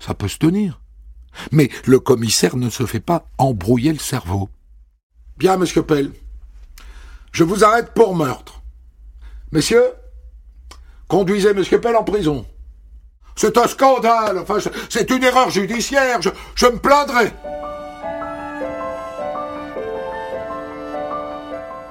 ça 0.00 0.14
peut 0.14 0.28
se 0.28 0.38
tenir. 0.38 0.80
Mais 1.50 1.70
le 1.86 1.98
commissaire 1.98 2.56
ne 2.56 2.70
se 2.70 2.86
fait 2.86 3.00
pas 3.00 3.26
embrouiller 3.38 3.92
le 3.92 3.98
cerveau. 3.98 4.48
Bien, 5.38 5.56
monsieur 5.56 5.82
Pell. 5.82 6.12
Je 7.32 7.44
vous 7.44 7.64
arrête 7.64 7.94
pour 7.94 8.14
meurtre. 8.14 8.62
Messieurs, 9.50 9.88
conduisez 11.08 11.50
M. 11.50 11.64
Pell 11.80 11.96
en 11.96 12.04
prison. 12.04 12.46
C'est 13.34 13.56
un 13.56 13.66
scandale, 13.66 14.38
enfin, 14.38 14.58
c'est 14.90 15.10
une 15.10 15.24
erreur 15.24 15.48
judiciaire, 15.50 16.20
je, 16.20 16.28
je 16.54 16.66
me 16.66 16.78
plaindrai. 16.78 17.32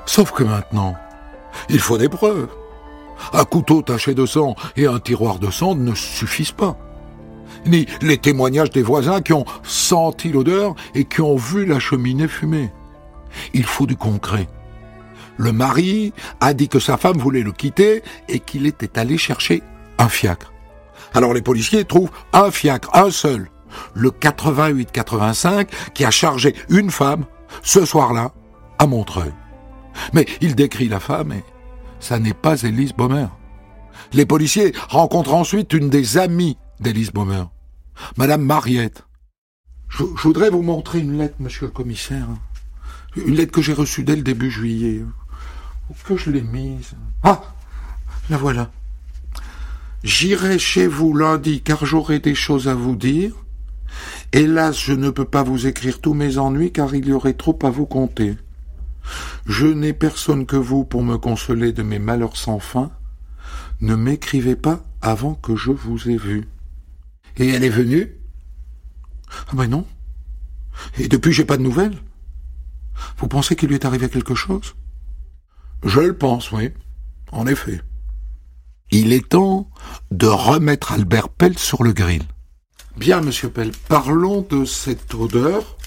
Sauf 0.05 0.31
que 0.31 0.43
maintenant, 0.43 0.95
il 1.69 1.79
faut 1.79 1.97
des 1.97 2.09
preuves. 2.09 2.49
Un 3.33 3.45
couteau 3.45 3.81
taché 3.81 4.13
de 4.13 4.25
sang 4.25 4.55
et 4.75 4.87
un 4.87 4.99
tiroir 4.99 5.39
de 5.39 5.49
sang 5.51 5.75
ne 5.75 5.95
suffisent 5.95 6.51
pas. 6.51 6.77
Ni 7.65 7.85
les 8.01 8.17
témoignages 8.17 8.71
des 8.71 8.81
voisins 8.81 9.21
qui 9.21 9.33
ont 9.33 9.45
senti 9.63 10.29
l'odeur 10.29 10.75
et 10.95 11.05
qui 11.05 11.21
ont 11.21 11.35
vu 11.35 11.65
la 11.65 11.79
cheminée 11.79 12.27
fumer. 12.27 12.71
Il 13.53 13.65
faut 13.65 13.85
du 13.85 13.95
concret. 13.95 14.47
Le 15.37 15.51
mari 15.51 16.13
a 16.39 16.53
dit 16.53 16.67
que 16.67 16.79
sa 16.79 16.97
femme 16.97 17.17
voulait 17.17 17.43
le 17.43 17.51
quitter 17.51 18.03
et 18.27 18.39
qu'il 18.39 18.65
était 18.65 18.99
allé 18.99 19.17
chercher 19.17 19.63
un 19.97 20.09
fiacre. 20.09 20.51
Alors 21.13 21.33
les 21.33 21.41
policiers 21.41 21.85
trouvent 21.85 22.11
un 22.33 22.51
fiacre, 22.51 22.89
un 22.93 23.11
seul, 23.11 23.49
le 23.93 24.09
88-85, 24.09 25.67
qui 25.93 26.05
a 26.05 26.11
chargé 26.11 26.55
une 26.69 26.91
femme, 26.91 27.25
ce 27.63 27.85
soir-là, 27.85 28.31
à 28.79 28.87
Montreuil. 28.87 29.33
Mais 30.13 30.25
il 30.41 30.55
décrit 30.55 30.87
la 30.87 30.99
femme 30.99 31.33
et 31.33 31.43
ça 31.99 32.19
n'est 32.19 32.33
pas 32.33 32.61
Élise 32.63 32.93
Baumer. 32.93 33.27
Les 34.13 34.25
policiers 34.25 34.73
rencontrent 34.89 35.33
ensuite 35.33 35.73
une 35.73 35.89
des 35.89 36.17
amies 36.17 36.57
d'Élise 36.81 37.11
Baumer, 37.11 37.43
Madame 38.17 38.43
Mariette. 38.43 39.05
Je, 39.87 40.03
voudrais 40.03 40.49
vous 40.49 40.63
montrer 40.63 40.99
une 40.99 41.17
lettre, 41.17 41.35
monsieur 41.39 41.67
le 41.67 41.71
commissaire. 41.71 42.27
Une 43.15 43.35
lettre 43.35 43.51
que 43.51 43.61
j'ai 43.61 43.73
reçue 43.73 44.03
dès 44.03 44.15
le 44.15 44.23
début 44.23 44.49
juillet. 44.49 45.03
Où 45.89 45.93
que 46.03 46.17
je 46.17 46.31
l'ai 46.31 46.41
mise 46.41 46.93
Ah 47.23 47.41
La 48.29 48.37
voilà. 48.37 48.71
J'irai 50.03 50.57
chez 50.57 50.87
vous 50.87 51.15
lundi 51.15 51.61
car 51.61 51.85
j'aurai 51.85 52.19
des 52.19 52.33
choses 52.33 52.67
à 52.67 52.73
vous 52.73 52.95
dire. 52.95 53.35
Hélas, 54.31 54.79
je 54.79 54.93
ne 54.93 55.11
peux 55.11 55.25
pas 55.25 55.43
vous 55.43 55.67
écrire 55.67 56.01
tous 56.01 56.15
mes 56.15 56.39
ennuis 56.39 56.71
car 56.71 56.95
il 56.95 57.05
y 57.05 57.13
aurait 57.13 57.33
trop 57.33 57.59
à 57.61 57.69
vous 57.69 57.85
conter. 57.85 58.37
Je 59.45 59.67
n'ai 59.67 59.93
personne 59.93 60.47
que 60.47 60.55
vous 60.55 60.83
pour 60.83 61.03
me 61.03 61.17
consoler 61.17 61.73
de 61.73 61.83
mes 61.83 61.99
malheurs 61.99 62.37
sans 62.37 62.59
fin. 62.59 62.89
Ne 63.81 63.95
m'écrivez 63.95 64.55
pas 64.55 64.83
avant 65.01 65.35
que 65.35 65.55
je 65.55 65.71
vous 65.71 66.09
ai 66.09 66.17
vu. 66.17 66.47
Et 67.37 67.49
elle 67.49 67.63
est 67.63 67.69
venue 67.69 68.17
Ah 69.49 69.53
ben 69.53 69.67
non. 69.67 69.85
Et 70.97 71.07
depuis 71.07 71.33
j'ai 71.33 71.45
pas 71.45 71.57
de 71.57 71.63
nouvelles. 71.63 71.97
Vous 73.17 73.27
pensez 73.27 73.55
qu'il 73.55 73.69
lui 73.69 73.75
est 73.75 73.85
arrivé 73.85 74.09
quelque 74.09 74.35
chose? 74.35 74.75
Je 75.83 75.99
le 75.99 76.17
pense, 76.17 76.51
oui. 76.51 76.71
En 77.31 77.47
effet. 77.47 77.81
Il 78.91 79.13
est 79.13 79.29
temps 79.29 79.69
de 80.11 80.27
remettre 80.27 80.91
Albert 80.91 81.29
Pell 81.29 81.57
sur 81.57 81.83
le 81.83 81.93
grill. 81.93 82.23
Bien, 82.97 83.21
monsieur 83.21 83.49
Pell, 83.49 83.71
parlons 83.87 84.41
de 84.41 84.65
cette 84.65 85.13
odeur 85.15 85.77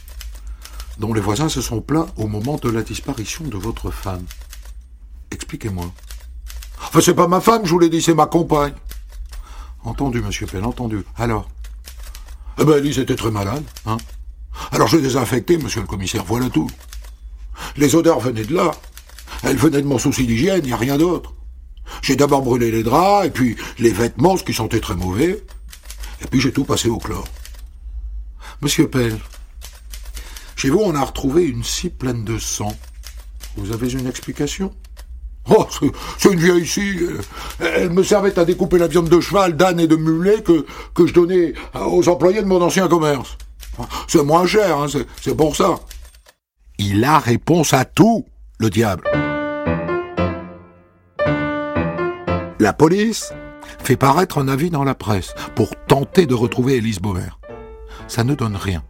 dont 0.99 1.13
les 1.13 1.21
voisins 1.21 1.49
se 1.49 1.61
sont 1.61 1.81
plaints 1.81 2.07
au 2.17 2.27
moment 2.27 2.57
de 2.57 2.71
la 2.71 2.83
disparition 2.83 3.45
de 3.45 3.57
votre 3.57 3.91
femme. 3.91 4.25
Expliquez-moi. 5.31 5.93
Enfin, 6.79 7.01
c'est 7.01 7.15
pas 7.15 7.29
ma 7.29 7.41
femme, 7.41 7.65
je 7.65 7.71
vous 7.71 7.79
l'ai 7.79 7.91
dit, 7.91 8.01
c'est 8.01 8.15
ma 8.15 8.27
compagne. 8.27 8.75
Entendu, 9.85 10.23
monsieur 10.23 10.47
Pell, 10.47 10.65
entendu. 10.65 11.05
Alors? 11.17 11.49
Eh 12.59 12.65
ben, 12.65 12.79
Elise 12.79 12.99
était 12.99 13.17
très 13.17 13.31
malade, 13.31 13.65
hein. 13.87 13.99
Alors 14.71 14.89
j'ai 14.89 15.01
désinfecté, 15.01 15.59
monsieur 15.59 15.81
le 15.81 15.87
commissaire, 15.87 16.25
voilà 16.25 16.49
tout. 16.49 16.71
Les 17.77 17.95
odeurs 17.95 18.21
venaient 18.21 18.45
de 18.45 18.55
là. 18.55 18.71
Elles 19.43 19.57
venaient 19.57 19.83
de 19.83 19.87
mon 19.87 19.99
souci 19.99 20.27
d'hygiène, 20.27 20.61
il 20.63 20.69
n'y 20.69 20.73
a 20.73 20.77
rien 20.77 20.97
d'autre. 20.97 21.35
J'ai 22.03 22.17
d'abord 22.17 22.43
brûlé 22.43 22.71
les 22.71 22.83
draps, 22.83 23.27
et 23.27 23.31
puis 23.31 23.57
les 23.79 23.91
vêtements, 23.91 24.37
ce 24.37 24.45
qui 24.45 24.55
sentait 24.55 24.81
très 24.81 24.95
mauvais. 24.95 25.45
Et 26.23 26.27
puis 26.27 26.41
j'ai 26.41 26.53
tout 26.53 26.65
passé 26.65 26.89
au 26.89 26.99
chlore. 26.99 27.29
Monsieur 28.63 28.89
Pell, 28.89 29.19
chez 30.57 30.71
vous, 30.71 30.81
on 30.81 30.95
a 30.95 31.05
retrouvé 31.05 31.45
une 31.45 31.65
scie 31.65 31.91
pleine 31.91 32.25
de 32.25 32.39
sang. 32.39 32.75
Vous 33.57 33.73
avez 33.73 33.93
une 33.93 34.07
explication? 34.07 34.75
Oh, 35.51 35.67
c'est 36.19 36.33
une 36.33 36.41
vieille 36.41 36.67
scie. 36.67 37.01
Elle 37.61 37.91
me 37.91 38.03
servait 38.03 38.39
à 38.39 38.45
découper 38.45 38.79
la 38.79 38.87
viande 38.87 39.09
de 39.09 39.21
cheval, 39.21 39.57
d'âne 39.57 39.79
et 39.79 39.87
de 39.87 39.97
mulet 39.97 40.43
que, 40.43 41.07
je 41.07 41.13
donnais 41.13 41.53
aux 41.75 42.09
employés 42.09 42.41
de 42.41 42.47
mon 42.47 42.63
ancien 42.63 42.89
commerce. 42.89 43.37
C'est 44.07 44.23
moins 44.23 44.47
cher, 44.47 44.79
hein, 44.79 44.87
c'est 45.21 45.37
pour 45.37 45.55
ça. 45.55 45.81
Il 46.79 47.05
a 47.05 47.19
réponse 47.19 47.73
à 47.73 47.85
tout, 47.85 48.25
le 48.59 48.71
diable. 48.71 49.05
La 52.59 52.73
police 52.73 53.33
fait 53.83 53.97
paraître 53.97 54.39
un 54.39 54.49
avis 54.49 54.71
dans 54.71 54.85
la 54.85 54.95
presse 54.95 55.35
pour 55.55 55.71
tenter 55.87 56.27
de 56.27 56.35
retrouver 56.35 56.77
Elise 56.77 57.01
Baumer. 57.01 57.39
Ça 58.09 58.25
ne 58.25 58.35
donne 58.35 58.57
rien. 58.57 58.83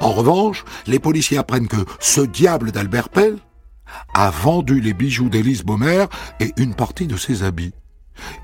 En 0.00 0.12
revanche, 0.12 0.64
les 0.86 0.98
policiers 0.98 1.38
apprennent 1.38 1.68
que 1.68 1.84
ce 2.00 2.20
diable 2.20 2.72
d'Albert 2.72 3.08
Pell 3.08 3.38
a 4.14 4.30
vendu 4.30 4.80
les 4.80 4.94
bijoux 4.94 5.28
d'Élise 5.28 5.62
Baumer 5.62 6.06
et 6.40 6.52
une 6.56 6.74
partie 6.74 7.06
de 7.06 7.16
ses 7.16 7.42
habits, 7.42 7.74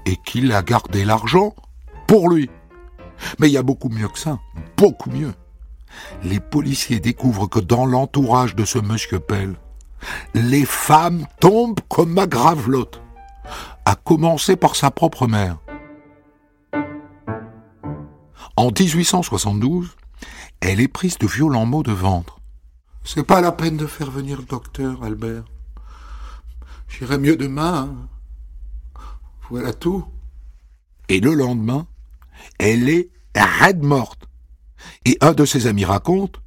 et 0.06 0.16
qu'il 0.24 0.52
a 0.52 0.62
gardé 0.62 1.04
l'argent 1.04 1.54
pour 2.06 2.28
lui. 2.28 2.50
Mais 3.38 3.48
il 3.48 3.52
y 3.52 3.58
a 3.58 3.62
beaucoup 3.62 3.88
mieux 3.88 4.08
que 4.08 4.18
ça, 4.18 4.38
beaucoup 4.76 5.11
mieux. 5.11 5.34
Les 6.22 6.40
policiers 6.40 7.00
découvrent 7.00 7.48
que 7.48 7.61
dans 7.61 7.87
l'entourage 7.87 8.54
de 8.54 8.64
ce 8.64 8.78
monsieur 8.78 9.20
Pell, 9.20 9.56
les 10.34 10.64
femmes 10.64 11.26
tombent 11.40 11.80
comme 11.88 12.18
à 12.18 12.26
gravelotte, 12.26 13.00
à 13.84 13.94
commencer 13.96 14.56
par 14.56 14.76
sa 14.76 14.90
propre 14.90 15.26
mère. 15.26 15.58
En 18.56 18.70
1872, 18.70 19.96
elle 20.61 20.80
est 20.80 20.88
prise 20.88 21.18
de 21.18 21.26
violents 21.26 21.66
maux 21.66 21.82
de 21.82 21.92
ventre. 21.92 22.38
C'est 23.04 23.24
pas 23.24 23.40
la 23.40 23.52
peine 23.52 23.76
de 23.76 23.87
faire 23.87 24.11
venir 24.11 24.38
le 24.38 24.44
docteur, 24.44 25.02
Albert. 25.02 25.44
J'irai 26.88 27.18
mieux 27.18 27.37
demain. 27.37 27.90
Hein. 27.90 28.08
Voilà 29.50 29.72
tout. 29.72 30.04
Et 31.08 31.20
le 31.20 31.34
lendemain, 31.34 31.87
elle 32.58 32.88
est 32.88 33.11
raide 33.34 33.82
morte. 33.82 34.28
Et 35.04 35.16
un 35.20 35.32
de 35.32 35.44
ses 35.44 35.66
amis 35.66 35.84
raconte 35.84 36.40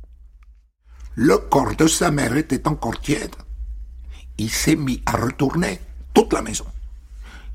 Le 1.15 1.37
corps 1.37 1.75
de 1.75 1.87
sa 1.87 2.11
mère 2.11 2.37
était 2.37 2.67
encore 2.67 2.99
tiède. 2.99 3.35
Il 4.37 4.49
s'est 4.49 4.75
mis 4.75 5.01
à 5.05 5.17
retourner 5.17 5.79
toute 6.13 6.33
la 6.33 6.41
maison. 6.41 6.65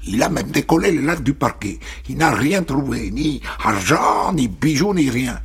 Il 0.06 0.22
a 0.22 0.28
même 0.28 0.50
décollé 0.50 0.92
les 0.92 1.02
lattes 1.02 1.22
du 1.22 1.35
parquet. 1.35 1.80
Il 2.09 2.18
n'a 2.18 2.30
rien 2.30 2.62
trouvé, 2.62 3.11
ni 3.11 3.40
argent, 3.64 4.32
ni 4.32 4.46
bijoux, 4.46 4.94
ni 4.94 5.11
rien. 5.11 5.40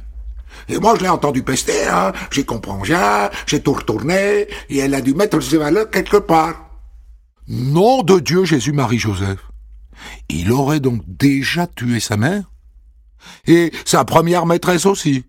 Et 0.70 0.80
moi, 0.80 0.96
je 0.98 1.04
l'ai 1.04 1.10
entendu 1.10 1.44
pester, 1.44 1.88
hein. 1.88 2.12
J'y 2.32 2.46
comprends 2.46 2.80
rien, 2.80 3.30
j'ai 3.46 3.62
tout 3.62 3.74
retourné, 3.74 4.48
et 4.70 4.78
elle 4.78 4.94
a 4.94 5.02
dû 5.02 5.14
mettre 5.14 5.40
ses 5.40 5.58
valeurs 5.58 5.90
quelque 5.90 6.18
part. 6.18 6.70
Nom 7.48 8.04
de 8.04 8.20
Dieu 8.20 8.46
Jésus-Marie-Joseph. 8.46 9.40
Il 10.30 10.52
aurait 10.52 10.80
donc 10.80 11.02
déjà 11.06 11.68
tué 11.68 12.00
sa 12.00 12.18
mère 12.18 12.44
Et 13.46 13.72
sa 13.86 14.06
première 14.06 14.46
maîtresse 14.46 14.86
aussi. 14.86 15.26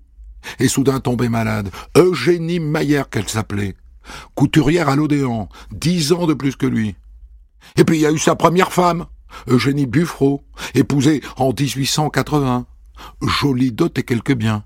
Et 0.59 0.69
soudain 0.69 1.01
tombée 1.01 1.29
malade. 1.29 1.71
Eugénie 1.97 2.61
Maillère 2.61 3.09
qu'elle 3.09 3.29
s'appelait. 3.29 3.75
Couturière 4.35 4.89
à 4.89 4.97
l'Odéon, 4.97 5.49
dix 5.71 6.13
ans 6.13 6.27
de 6.27 6.35
plus 6.35 6.57
que 6.57 6.67
lui. 6.67 6.97
Et 7.77 7.85
puis 7.85 7.99
il 7.99 8.03
y 8.03 8.07
a 8.07 8.13
eu 8.13 8.19
sa 8.19 8.35
première 8.35 8.73
femme, 8.73 9.07
Eugénie 9.49 9.87
Buffreau, 9.87 10.43
épousée 10.75 11.23
en 11.37 11.53
1880. 11.53 12.67
Jolie 13.23 13.73
dot 13.73 13.99
et 13.99 14.03
quelques 14.03 14.35
biens. 14.35 14.65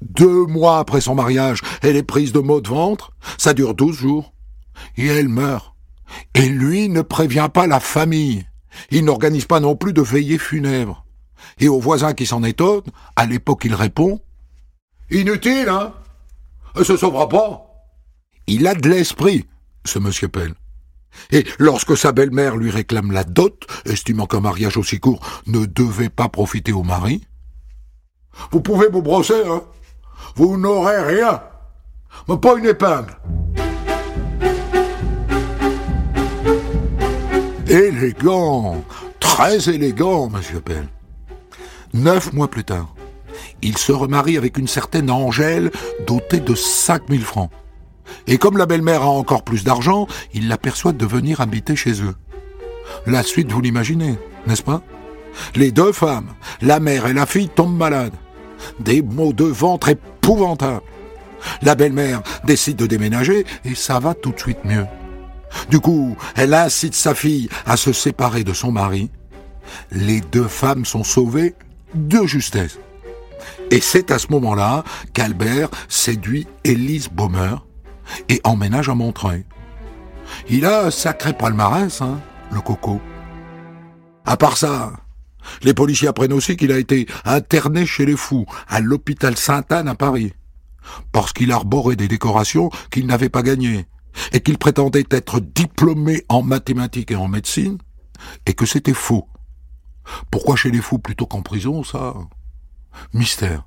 Deux 0.00 0.46
mois 0.46 0.78
après 0.78 1.00
son 1.00 1.14
mariage, 1.14 1.60
elle 1.82 1.96
est 1.96 2.02
prise 2.02 2.32
de 2.32 2.40
maux 2.40 2.60
de 2.60 2.68
ventre, 2.68 3.12
ça 3.38 3.54
dure 3.54 3.74
douze 3.74 3.96
jours, 3.96 4.34
et 4.96 5.06
elle 5.06 5.28
meurt. 5.28 5.74
Et 6.34 6.48
lui 6.48 6.88
ne 6.88 7.02
prévient 7.02 7.48
pas 7.52 7.66
la 7.66 7.80
famille. 7.80 8.46
Il 8.90 9.04
n'organise 9.04 9.44
pas 9.44 9.60
non 9.60 9.76
plus 9.76 9.92
de 9.92 10.02
veillée 10.02 10.38
funèbre. 10.38 11.04
Et 11.58 11.68
au 11.68 11.80
voisin 11.80 12.14
qui 12.14 12.26
s'en 12.26 12.42
étonne, 12.42 12.82
à 13.16 13.26
l'époque 13.26 13.64
il 13.64 13.74
répond 13.74 14.20
Inutile, 15.10 15.68
hein 15.68 15.92
Elle 16.76 16.84
se 16.84 16.96
sauvera 16.96 17.28
pas. 17.28 17.66
Il 18.46 18.66
a 18.66 18.74
de 18.74 18.88
l'esprit, 18.88 19.46
ce 19.84 19.98
monsieur 19.98 20.28
Pell. 20.28 20.54
Et 21.32 21.44
lorsque 21.58 21.96
sa 21.96 22.12
belle-mère 22.12 22.56
lui 22.56 22.70
réclame 22.70 23.12
la 23.12 23.24
dot, 23.24 23.66
estimant 23.84 24.26
qu'un 24.26 24.40
mariage 24.40 24.76
aussi 24.76 25.00
court 25.00 25.42
ne 25.46 25.66
devait 25.66 26.08
pas 26.08 26.28
profiter 26.28 26.72
au 26.72 26.82
mari, 26.82 27.22
vous 28.50 28.60
pouvez 28.60 28.88
vous 28.88 29.02
brosser, 29.02 29.42
hein 29.46 29.62
Vous 30.36 30.56
n'aurez 30.56 31.02
rien, 31.02 31.42
mais 32.28 32.36
pas 32.38 32.56
une 32.56 32.66
épingle. 32.66 33.16
Élégant, 37.68 38.82
très 39.20 39.68
élégant, 39.68 40.28
monsieur 40.28 40.60
Pell. 40.60 40.88
Neuf 41.94 42.32
mois 42.32 42.48
plus 42.48 42.64
tard, 42.64 42.94
il 43.62 43.78
se 43.78 43.92
remarie 43.92 44.36
avec 44.36 44.58
une 44.58 44.66
certaine 44.66 45.10
Angèle 45.10 45.70
dotée 46.06 46.40
de 46.40 46.54
cinq 46.54 47.08
mille 47.08 47.24
francs. 47.24 47.50
Et 48.26 48.38
comme 48.38 48.56
la 48.56 48.66
belle-mère 48.66 49.02
a 49.02 49.08
encore 49.08 49.44
plus 49.44 49.64
d'argent, 49.64 50.06
il 50.34 50.48
la 50.48 50.58
persuade 50.58 50.96
de 50.96 51.06
venir 51.06 51.40
habiter 51.40 51.76
chez 51.76 52.02
eux. 52.02 52.14
La 53.06 53.22
suite, 53.22 53.52
vous 53.52 53.60
l'imaginez, 53.60 54.18
n'est-ce 54.46 54.62
pas? 54.62 54.82
Les 55.54 55.72
deux 55.72 55.92
femmes, 55.92 56.34
la 56.60 56.80
mère 56.80 57.06
et 57.06 57.12
la 57.12 57.26
fille, 57.26 57.48
tombent 57.48 57.76
malades. 57.76 58.14
Des 58.78 59.02
maux 59.02 59.32
de 59.32 59.44
ventre 59.44 59.88
épouvantables. 59.88 60.82
La 61.62 61.74
belle-mère 61.74 62.22
décide 62.44 62.76
de 62.76 62.86
déménager 62.86 63.46
et 63.64 63.74
ça 63.74 63.98
va 63.98 64.14
tout 64.14 64.32
de 64.32 64.40
suite 64.40 64.64
mieux. 64.64 64.86
Du 65.70 65.80
coup, 65.80 66.16
elle 66.36 66.54
incite 66.54 66.94
sa 66.94 67.14
fille 67.14 67.48
à 67.66 67.76
se 67.76 67.92
séparer 67.92 68.44
de 68.44 68.52
son 68.52 68.72
mari. 68.72 69.10
Les 69.90 70.20
deux 70.20 70.48
femmes 70.48 70.84
sont 70.84 71.04
sauvées 71.04 71.54
de 71.94 72.24
justesse. 72.26 72.78
Et 73.70 73.80
c'est 73.80 74.10
à 74.10 74.18
ce 74.18 74.28
moment-là 74.30 74.84
qu'Albert 75.12 75.68
séduit 75.88 76.46
Élise 76.64 77.08
Baumer 77.08 77.56
et 78.28 78.40
emménage 78.44 78.88
à 78.88 78.94
Montreuil. 78.94 79.44
Il 80.48 80.66
a 80.66 80.86
un 80.86 80.90
sacré 80.90 81.32
palmarès, 81.32 82.00
hein, 82.02 82.20
le 82.52 82.60
coco. 82.60 83.00
À 84.24 84.36
part 84.36 84.56
ça, 84.56 84.92
les 85.62 85.74
policiers 85.74 86.08
apprennent 86.08 86.32
aussi 86.32 86.56
qu'il 86.56 86.72
a 86.72 86.78
été 86.78 87.06
interné 87.24 87.86
chez 87.86 88.06
les 88.06 88.16
fous, 88.16 88.46
à 88.68 88.80
l'hôpital 88.80 89.36
Sainte-Anne 89.36 89.88
à 89.88 89.94
Paris, 89.94 90.32
parce 91.12 91.32
qu'il 91.32 91.52
arborait 91.52 91.96
des 91.96 92.08
décorations 92.08 92.70
qu'il 92.90 93.06
n'avait 93.06 93.28
pas 93.28 93.42
gagnées, 93.42 93.86
et 94.32 94.40
qu'il 94.40 94.58
prétendait 94.58 95.06
être 95.10 95.40
diplômé 95.40 96.24
en 96.28 96.42
mathématiques 96.42 97.10
et 97.10 97.16
en 97.16 97.28
médecine, 97.28 97.78
et 98.46 98.54
que 98.54 98.66
c'était 98.66 98.94
faux. 98.94 99.28
Pourquoi 100.30 100.56
chez 100.56 100.70
les 100.70 100.80
fous 100.80 100.98
plutôt 100.98 101.26
qu'en 101.26 101.42
prison, 101.42 101.84
ça? 101.84 102.14
Mystère. 103.14 103.64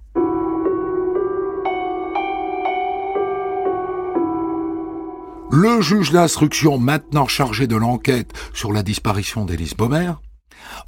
Le 5.52 5.82
juge 5.82 6.12
d'instruction, 6.12 6.80
maintenant 6.80 7.28
chargé 7.28 7.68
de 7.68 7.76
l'enquête 7.76 8.34
sur 8.54 8.74
la 8.74 8.82
disparition 8.82 9.46
d'Élise 9.46 9.76
Baumer, 9.76 10.14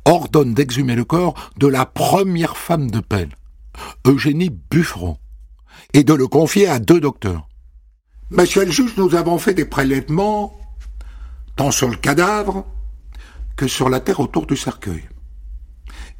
ordonne 0.05 0.53
d'exhumer 0.53 0.95
le 0.95 1.03
corps 1.05 1.33
de 1.57 1.67
la 1.67 1.85
première 1.85 2.57
femme 2.57 2.89
de 2.89 2.99
Pelle, 2.99 3.35
Eugénie 4.05 4.49
Buffron, 4.69 5.17
et 5.93 6.03
de 6.03 6.13
le 6.13 6.27
confier 6.27 6.67
à 6.67 6.79
deux 6.79 6.99
docteurs. 6.99 7.47
Monsieur 8.31 8.65
le 8.65 8.71
juge, 8.71 8.97
nous 8.97 9.15
avons 9.15 9.37
fait 9.37 9.53
des 9.53 9.65
prélèvements, 9.65 10.57
tant 11.55 11.71
sur 11.71 11.87
le 11.89 11.95
cadavre 11.95 12.65
que 13.55 13.67
sur 13.67 13.89
la 13.89 13.99
terre 13.99 14.19
autour 14.19 14.45
du 14.47 14.57
cercueil, 14.57 15.03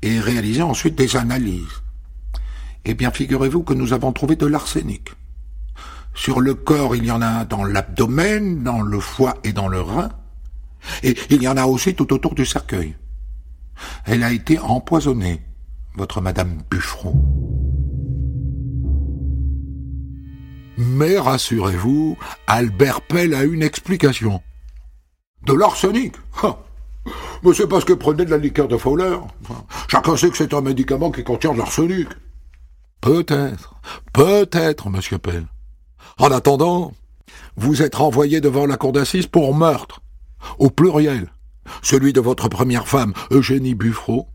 et 0.01 0.19
réalisé 0.19 0.61
ensuite 0.61 0.95
des 0.95 1.15
analyses. 1.15 1.81
Eh 2.85 2.93
bien, 2.93 3.11
figurez-vous 3.11 3.63
que 3.63 3.73
nous 3.73 3.93
avons 3.93 4.13
trouvé 4.13 4.35
de 4.35 4.45
l'arsenic. 4.45 5.11
Sur 6.13 6.39
le 6.39 6.53
corps, 6.53 6.95
il 6.95 7.05
y 7.05 7.11
en 7.11 7.21
a 7.21 7.43
dans 7.43 7.65
l'abdomen, 7.65 8.63
dans 8.63 8.81
le 8.81 8.99
foie 8.99 9.35
et 9.43 9.51
dans 9.51 9.67
le 9.67 9.81
rein, 9.81 10.09
et 11.03 11.15
il 11.29 11.41
y 11.41 11.47
en 11.47 11.57
a 11.57 11.65
aussi 11.65 11.95
tout 11.95 12.13
autour 12.13 12.35
du 12.35 12.45
cercueil. 12.45 12.95
Elle 14.05 14.23
a 14.23 14.31
été 14.31 14.59
empoisonnée, 14.59 15.41
votre 15.95 16.21
Madame 16.21 16.61
Buffron. 16.69 17.21
Mais 20.77 21.17
rassurez-vous, 21.17 22.17
Albert 22.47 23.01
Pell 23.01 23.33
a 23.33 23.43
une 23.43 23.63
explication. 23.63 24.41
De 25.45 25.53
l'arsenic 25.53 26.15
Mais 27.43 27.53
c'est 27.53 27.67
parce 27.67 27.85
que 27.85 27.93
prenait 27.93 28.25
de 28.25 28.31
la 28.31 28.37
liqueur 28.37 28.67
de 28.67 28.77
Fowler. 28.77 29.17
Chacun 29.87 30.17
sait 30.17 30.29
que 30.29 30.37
c'est 30.37 30.53
un 30.53 30.61
médicament 30.61 31.11
qui 31.11 31.23
contient 31.23 31.53
de 31.53 31.59
l'arsenic. 31.59 32.09
Peut-être, 32.99 33.75
peut-être, 34.13 34.89
monsieur 34.89 35.19
Pell. 35.19 35.45
En 36.17 36.31
attendant, 36.31 36.93
vous 37.55 37.81
êtes 37.81 37.95
renvoyé 37.95 38.41
devant 38.41 38.65
la 38.65 38.77
cour 38.77 38.91
d'assises 38.91 39.27
pour 39.27 39.53
meurtre, 39.53 40.01
au 40.57 40.69
pluriel, 40.69 41.29
celui 41.81 42.13
de 42.13 42.21
votre 42.21 42.49
première 42.49 42.87
femme, 42.87 43.13
Eugénie 43.31 43.75
Buffreau, 43.75 44.27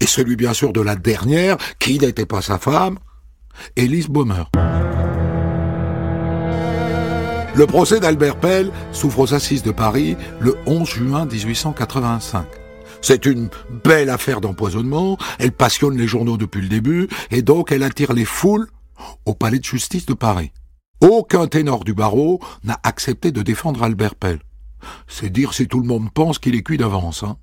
et 0.00 0.06
celui 0.06 0.36
bien 0.36 0.52
sûr 0.52 0.72
de 0.72 0.80
la 0.80 0.96
dernière, 0.96 1.56
qui 1.78 1.98
n'était 1.98 2.26
pas 2.26 2.42
sa 2.42 2.58
femme, 2.58 2.98
Élise 3.76 4.08
Baumer. 4.08 4.44
Le 7.54 7.66
procès 7.66 8.00
d'Albert 8.00 8.40
Pell 8.40 8.72
s'ouvre 8.90 9.20
aux 9.20 9.34
assises 9.34 9.62
de 9.62 9.70
Paris 9.70 10.16
le 10.40 10.56
11 10.66 10.88
juin 10.88 11.24
1885. 11.24 12.46
C'est 13.00 13.26
une 13.26 13.48
belle 13.84 14.10
affaire 14.10 14.40
d'empoisonnement, 14.40 15.18
elle 15.38 15.52
passionne 15.52 15.96
les 15.96 16.08
journaux 16.08 16.36
depuis 16.36 16.62
le 16.62 16.68
début, 16.68 17.08
et 17.30 17.42
donc 17.42 17.70
elle 17.70 17.82
attire 17.84 18.12
les 18.12 18.24
foules 18.24 18.66
au 19.24 19.34
palais 19.34 19.58
de 19.58 19.64
justice 19.64 20.06
de 20.06 20.14
Paris. 20.14 20.52
Aucun 21.00 21.46
ténor 21.46 21.84
du 21.84 21.94
barreau 21.94 22.40
n'a 22.64 22.80
accepté 22.82 23.30
de 23.30 23.42
défendre 23.42 23.82
Albert 23.82 24.14
Pell. 24.14 24.40
C'est 25.06 25.30
dire 25.30 25.52
si 25.52 25.66
tout 25.66 25.80
le 25.80 25.86
monde 25.86 26.10
pense 26.12 26.38
qu'il 26.38 26.54
est 26.54 26.62
cuit 26.62 26.78
d'avance. 26.78 27.22
Hein. 27.22 27.36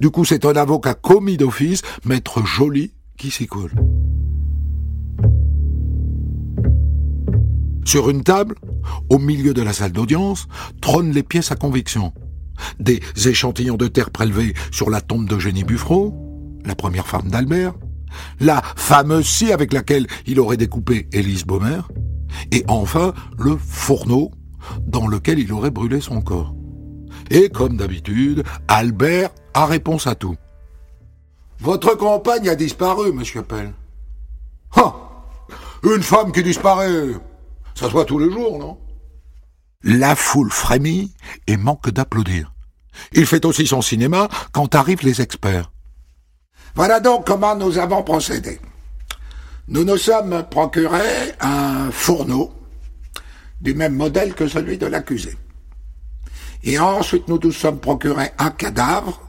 Du 0.00 0.10
coup, 0.10 0.24
c'est 0.24 0.44
un 0.44 0.56
avocat 0.56 0.94
commis 0.94 1.36
d'office, 1.36 1.82
maître 2.04 2.44
Joly, 2.44 2.92
qui 3.16 3.30
s'y 3.30 3.46
coule. 3.46 3.72
Sur 7.84 8.08
une 8.10 8.22
table, 8.22 8.56
au 9.10 9.18
milieu 9.18 9.52
de 9.52 9.62
la 9.62 9.72
salle 9.72 9.92
d'audience, 9.92 10.48
trônent 10.80 11.12
les 11.12 11.22
pièces 11.22 11.52
à 11.52 11.56
conviction. 11.56 12.12
Des 12.80 13.00
échantillons 13.26 13.76
de 13.76 13.88
terre 13.88 14.10
prélevés 14.10 14.54
sur 14.70 14.90
la 14.90 15.00
tombe 15.00 15.28
d'Eugénie 15.28 15.64
Buffreau, 15.64 16.14
la 16.64 16.74
première 16.74 17.06
femme 17.06 17.28
d'Albert, 17.28 17.74
la 18.40 18.62
fameuse 18.76 19.26
scie 19.26 19.52
avec 19.52 19.72
laquelle 19.72 20.06
il 20.26 20.40
aurait 20.40 20.56
découpé 20.56 21.08
Élise 21.12 21.44
Baumer, 21.44 21.80
et 22.52 22.64
enfin 22.68 23.12
le 23.38 23.56
fourneau 23.56 24.30
dans 24.86 25.06
lequel 25.06 25.38
il 25.38 25.52
aurait 25.52 25.70
brûlé 25.70 26.00
son 26.00 26.20
corps. 26.20 26.54
Et 27.30 27.48
comme 27.48 27.76
d'habitude, 27.76 28.44
Albert 28.68 29.30
a 29.54 29.66
réponse 29.66 30.06
à 30.06 30.14
tout. 30.14 30.36
Votre 31.60 31.94
compagne 31.96 32.48
a 32.48 32.54
disparu, 32.54 33.12
monsieur 33.12 33.42
Pell. 33.42 33.72
Ah 34.76 34.94
Une 35.82 36.02
femme 36.02 36.32
qui 36.32 36.42
disparaît 36.42 37.14
ça 37.74 37.86
se 37.86 37.92
voit 37.92 38.04
tous 38.04 38.18
les 38.18 38.30
jours, 38.30 38.58
non? 38.58 38.78
La 39.82 40.14
foule 40.14 40.50
frémit 40.50 41.12
et 41.46 41.56
manque 41.56 41.90
d'applaudir. 41.90 42.52
Il 43.12 43.26
fait 43.26 43.44
aussi 43.44 43.66
son 43.66 43.82
cinéma 43.82 44.28
quand 44.52 44.74
arrivent 44.74 45.02
les 45.02 45.20
experts. 45.20 45.72
Voilà 46.74 47.00
donc 47.00 47.26
comment 47.26 47.56
nous 47.56 47.78
avons 47.78 48.02
procédé. 48.02 48.60
Nous 49.68 49.84
nous 49.84 49.96
sommes 49.96 50.44
procurés 50.50 51.32
un 51.40 51.90
fourneau 51.90 52.52
du 53.60 53.74
même 53.74 53.94
modèle 53.94 54.34
que 54.34 54.46
celui 54.46 54.78
de 54.78 54.86
l'accusé. 54.86 55.36
Et 56.64 56.78
ensuite 56.78 57.28
nous 57.28 57.38
nous 57.42 57.52
sommes 57.52 57.78
procurés 57.78 58.32
un 58.38 58.50
cadavre 58.50 59.20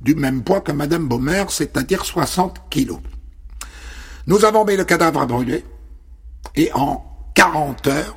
du 0.00 0.14
même 0.14 0.42
poids 0.42 0.60
que 0.60 0.72
Madame 0.72 1.06
Baumer, 1.06 1.44
c'est-à-dire 1.48 2.04
60 2.04 2.68
kilos. 2.68 3.00
Nous 4.26 4.44
avons 4.44 4.64
mis 4.64 4.76
le 4.76 4.84
cadavre 4.84 5.20
à 5.20 5.26
brûler, 5.26 5.64
et 6.54 6.70
en 6.74 7.04
40 7.34 7.86
heures, 7.86 8.16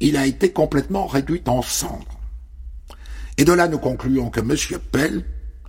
il 0.00 0.16
a 0.16 0.26
été 0.26 0.52
complètement 0.52 1.06
réduit 1.06 1.42
en 1.46 1.62
cendres. 1.62 2.18
Et 3.36 3.44
de 3.44 3.52
là, 3.52 3.68
nous 3.68 3.78
concluons 3.78 4.30
que 4.30 4.40
M. 4.40 4.80
Pell 4.92 5.24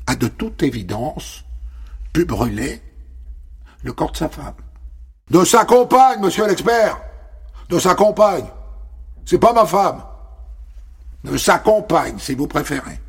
a 0.08 0.15
de 0.15 0.28
toute 0.28 0.63
évidence 0.63 1.43
pu 2.12 2.26
brûler 2.26 2.82
le 3.84 3.93
corps 3.93 4.12
de 4.12 4.17
sa 4.17 4.30
femme. 4.30 4.56
De 5.30 5.45
sa 5.45 5.65
compagne, 5.65 6.19
monsieur 6.19 6.45
l'expert 6.45 7.00
De 7.69 7.80
sa 7.80 7.95
compagne 7.95 8.45
C'est 9.26 9.39
pas 9.39 9.54
ma 9.54 9.65
femme 9.65 10.04
De 11.23 11.38
sa 11.38 11.60
compagne, 11.60 12.17
si 12.17 12.34
vous 12.34 12.47
préférez. 12.47 12.99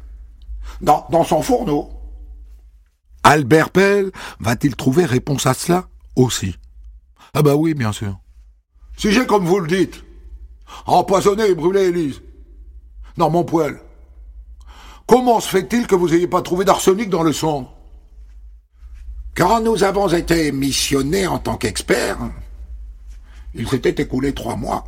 Dans, 0.80 1.06
dans 1.10 1.24
son 1.24 1.42
fourneau. 1.42 1.90
Albert 3.22 3.70
Pell 3.70 4.10
va-t-il 4.40 4.76
trouver 4.76 5.04
réponse 5.04 5.46
à 5.46 5.54
cela 5.54 5.86
aussi? 6.16 6.56
Ah 7.34 7.42
bah 7.42 7.54
oui, 7.54 7.74
bien 7.74 7.92
sûr. 7.92 8.18
Si 8.96 9.12
j'ai, 9.12 9.26
comme 9.26 9.46
vous 9.46 9.60
le 9.60 9.68
dites, 9.68 10.04
empoisonné 10.86 11.46
et 11.46 11.54
brûlé 11.54 11.82
Élise, 11.82 12.20
dans 13.16 13.30
mon 13.30 13.44
poêle, 13.44 13.80
comment 15.06 15.40
se 15.40 15.48
fait-il 15.48 15.86
que 15.86 15.94
vous 15.94 16.10
n'ayez 16.10 16.26
pas 16.26 16.42
trouvé 16.42 16.64
d'arsenic 16.64 17.08
dans 17.08 17.22
le 17.22 17.32
sang? 17.32 17.72
Quand 19.34 19.60
nous 19.60 19.82
avons 19.82 20.08
été 20.08 20.52
missionnés 20.52 21.26
en 21.26 21.38
tant 21.38 21.56
qu'experts, 21.56 22.18
il 23.54 23.68
s'était 23.68 24.02
écoulé 24.02 24.34
trois 24.34 24.56
mois. 24.56 24.84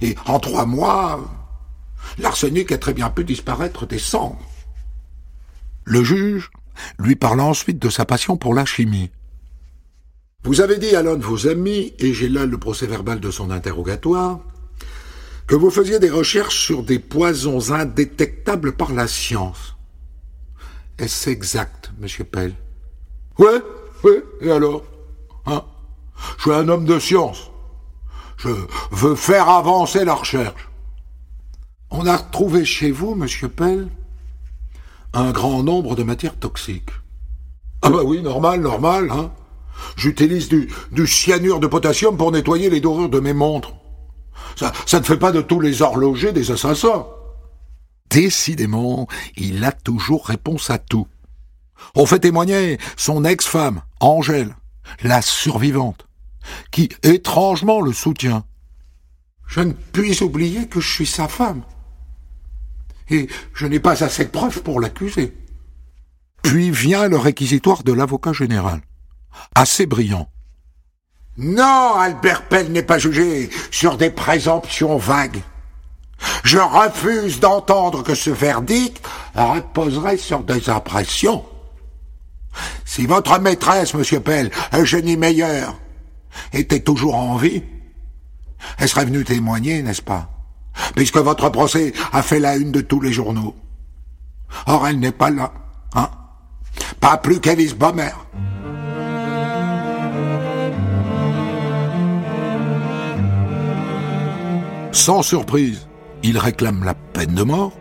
Et 0.00 0.16
en 0.26 0.40
trois 0.40 0.64
mois, 0.64 1.20
l'arsenic 2.18 2.72
a 2.72 2.78
très 2.78 2.94
bien 2.94 3.10
pu 3.10 3.24
disparaître 3.24 3.86
des 3.86 3.98
cendres. 3.98 4.38
Le 5.84 6.02
juge 6.02 6.50
lui 6.98 7.16
parla 7.16 7.44
ensuite 7.44 7.78
de 7.78 7.88
sa 7.88 8.04
passion 8.04 8.36
pour 8.36 8.54
la 8.54 8.64
chimie. 8.64 9.10
Vous 10.44 10.60
avez 10.60 10.78
dit 10.78 10.94
à 10.94 11.02
l'un 11.02 11.16
de 11.16 11.24
vos 11.24 11.48
amis, 11.48 11.94
et 11.98 12.14
j'ai 12.14 12.28
là 12.28 12.46
le 12.46 12.58
procès 12.58 12.86
verbal 12.86 13.18
de 13.18 13.30
son 13.30 13.50
interrogatoire, 13.50 14.40
que 15.46 15.54
vous 15.54 15.70
faisiez 15.70 15.98
des 15.98 16.10
recherches 16.10 16.58
sur 16.58 16.82
des 16.82 16.98
poisons 16.98 17.72
indétectables 17.72 18.72
par 18.72 18.92
la 18.92 19.06
science. 19.08 19.76
Est-ce 20.98 21.30
exact, 21.30 21.92
monsieur 21.98 22.24
Pell? 22.24 22.54
Oui, 23.38 23.52
oui, 24.04 24.14
et 24.40 24.50
alors? 24.50 24.84
Hein? 25.46 25.64
Je 26.38 26.42
suis 26.42 26.52
un 26.52 26.68
homme 26.68 26.84
de 26.84 26.98
science. 26.98 27.50
Je 28.38 28.48
veux 28.90 29.14
faire 29.14 29.48
avancer 29.48 30.04
la 30.04 30.14
recherche. 30.14 30.68
On 31.90 32.06
a 32.06 32.16
retrouvé 32.16 32.64
chez 32.64 32.90
vous, 32.90 33.14
monsieur 33.14 33.48
Pell, 33.48 33.88
un 35.12 35.30
grand 35.30 35.62
nombre 35.62 35.96
de 35.96 36.02
matières 36.02 36.36
toxiques. 36.36 36.90
Ah 37.82 37.90
bah 37.90 38.02
oui, 38.04 38.22
normal, 38.22 38.60
normal, 38.60 39.10
hein. 39.10 39.30
J'utilise 39.96 40.48
du, 40.48 40.68
du 40.90 41.06
cyanure 41.06 41.60
de 41.60 41.66
potassium 41.66 42.16
pour 42.16 42.32
nettoyer 42.32 42.70
les 42.70 42.80
dorures 42.80 43.10
de 43.10 43.20
mes 43.20 43.34
montres. 43.34 43.74
Ça, 44.56 44.72
ça 44.86 45.00
ne 45.00 45.04
fait 45.04 45.18
pas 45.18 45.32
de 45.32 45.42
tous 45.42 45.60
les 45.60 45.82
horlogers 45.82 46.32
des 46.32 46.50
assassins. 46.50 47.06
Décidément, 48.10 49.06
il 49.36 49.64
a 49.64 49.72
toujours 49.72 50.26
réponse 50.26 50.70
à 50.70 50.78
tout. 50.78 51.06
On 51.94 52.06
fait 52.06 52.20
témoigner 52.20 52.78
son 52.96 53.24
ex-femme, 53.24 53.82
Angèle, 54.00 54.56
la 55.02 55.20
survivante, 55.20 56.06
qui 56.70 56.88
étrangement 57.02 57.80
le 57.80 57.92
soutient. 57.92 58.44
Je 59.46 59.60
ne 59.60 59.72
puis 59.72 60.22
oublier 60.22 60.68
que 60.68 60.80
je 60.80 60.92
suis 60.92 61.06
sa 61.06 61.28
femme. 61.28 61.62
Et 63.10 63.28
je 63.54 63.66
n'ai 63.66 63.80
pas 63.80 64.02
assez 64.02 64.24
de 64.24 64.30
preuves 64.30 64.62
pour 64.62 64.80
l'accuser. 64.80 65.36
Puis 66.42 66.70
vient 66.70 67.08
le 67.08 67.16
réquisitoire 67.16 67.82
de 67.82 67.92
l'avocat 67.92 68.32
général. 68.32 68.80
Assez 69.54 69.86
brillant. 69.86 70.28
Non, 71.38 71.94
Albert 71.96 72.48
Pell 72.48 72.72
n'est 72.72 72.82
pas 72.82 72.98
jugé 72.98 73.50
sur 73.70 73.96
des 73.96 74.10
présomptions 74.10 74.96
vagues. 74.96 75.42
Je 76.44 76.58
refuse 76.58 77.40
d'entendre 77.40 78.02
que 78.02 78.14
ce 78.14 78.30
verdict 78.30 79.06
reposerait 79.34 80.16
sur 80.16 80.42
des 80.42 80.70
impressions. 80.70 81.44
Si 82.86 83.04
votre 83.06 83.38
maîtresse, 83.38 83.92
monsieur 83.92 84.20
Pell, 84.20 84.50
Eugénie 84.72 85.18
Meyer, 85.18 85.66
était 86.54 86.80
toujours 86.80 87.16
en 87.16 87.36
vie, 87.36 87.62
elle 88.78 88.88
serait 88.88 89.04
venue 89.04 89.24
témoigner, 89.24 89.82
n'est-ce 89.82 90.02
pas? 90.02 90.30
Puisque 90.94 91.18
votre 91.18 91.48
procès 91.50 91.92
a 92.12 92.22
fait 92.22 92.40
la 92.40 92.56
une 92.56 92.72
de 92.72 92.80
tous 92.80 93.00
les 93.00 93.12
journaux. 93.12 93.54
Or, 94.66 94.86
elle 94.86 94.98
n'est 94.98 95.12
pas 95.12 95.30
là, 95.30 95.52
hein 95.94 96.10
Pas 97.00 97.16
plus 97.16 97.40
qu'Alice 97.40 97.74
Bomer. 97.74 98.10
Sans 104.92 105.22
surprise, 105.22 105.86
il 106.22 106.38
réclame 106.38 106.82
la 106.82 106.94
peine 106.94 107.34
de 107.34 107.42
mort. 107.42 107.72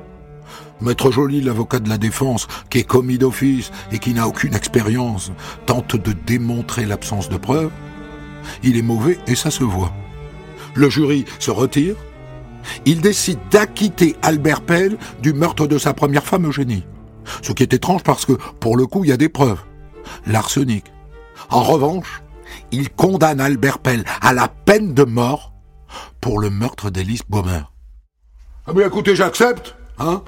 Maître 0.82 1.12
Joly, 1.12 1.40
l'avocat 1.42 1.80
de 1.80 1.88
la 1.88 1.98
défense, 1.98 2.48
qui 2.70 2.80
est 2.80 2.84
commis 2.84 3.18
d'office 3.18 3.72
et 3.92 4.00
qui 4.00 4.14
n'a 4.14 4.28
aucune 4.28 4.54
expérience, 4.54 5.32
tente 5.66 5.96
de 5.96 6.12
démontrer 6.12 6.86
l'absence 6.86 7.30
de 7.30 7.38
preuves. 7.38 7.72
Il 8.64 8.78
est 8.78 8.82
mauvais 8.82 9.18
et 9.28 9.36
ça 9.36 9.50
se 9.50 9.64
voit. 9.64 9.94
Le 10.74 10.90
jury 10.90 11.26
se 11.40 11.52
retire. 11.52 11.96
Il 12.86 13.02
décide 13.02 13.40
d'acquitter 13.52 14.16
Albert 14.22 14.62
Pell 14.62 14.98
du 15.22 15.34
meurtre 15.34 15.68
de 15.68 15.78
sa 15.78 15.94
première 15.94 16.26
femme 16.26 16.48
Eugénie. 16.48 16.86
Ce 17.42 17.52
qui 17.52 17.64
est 17.64 17.74
étrange 17.74 18.04
parce 18.04 18.26
que, 18.26 18.34
pour 18.60 18.78
le 18.78 18.86
coup, 18.88 19.04
il 19.04 19.10
y 19.10 19.14
a 19.14 19.18
des 19.18 19.30
preuves. 19.30 19.62
L'arsenic. 20.28 20.86
En 21.50 21.64
revanche, 21.64 22.22
il 22.72 22.90
condamne 22.90 23.40
Albert 23.40 23.80
Pell 23.80 24.04
à 24.22 24.34
la 24.34 24.48
peine 24.48 24.94
de 24.94 25.04
mort 25.04 25.54
pour 26.22 26.40
le 26.40 26.50
meurtre 26.50 26.90
d'Élise 26.90 27.24
Baumer. 27.28 27.62
Ah 28.68 28.72
mais 28.76 28.86
écoutez, 28.86 29.16
j'accepte, 29.16 29.76
hein 30.00 30.24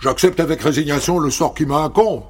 J'accepte 0.00 0.40
avec 0.40 0.60
résignation 0.60 1.18
le 1.18 1.30
sort 1.30 1.54
qui 1.54 1.66
m'incombe. 1.66 2.24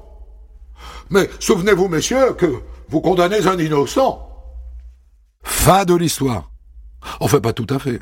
Mais 1.11 1.29
souvenez-vous, 1.41 1.89
messieurs, 1.89 2.35
que 2.35 2.61
vous 2.89 3.01
condamnez 3.01 3.47
un 3.47 3.59
innocent. 3.59 4.29
Fin 5.43 5.85
de 5.85 5.95
l'histoire. 5.95 6.51
Enfin, 7.21 7.41
pas 7.41 7.53
tout 7.53 7.67
à 7.71 7.79
fait. 7.79 8.01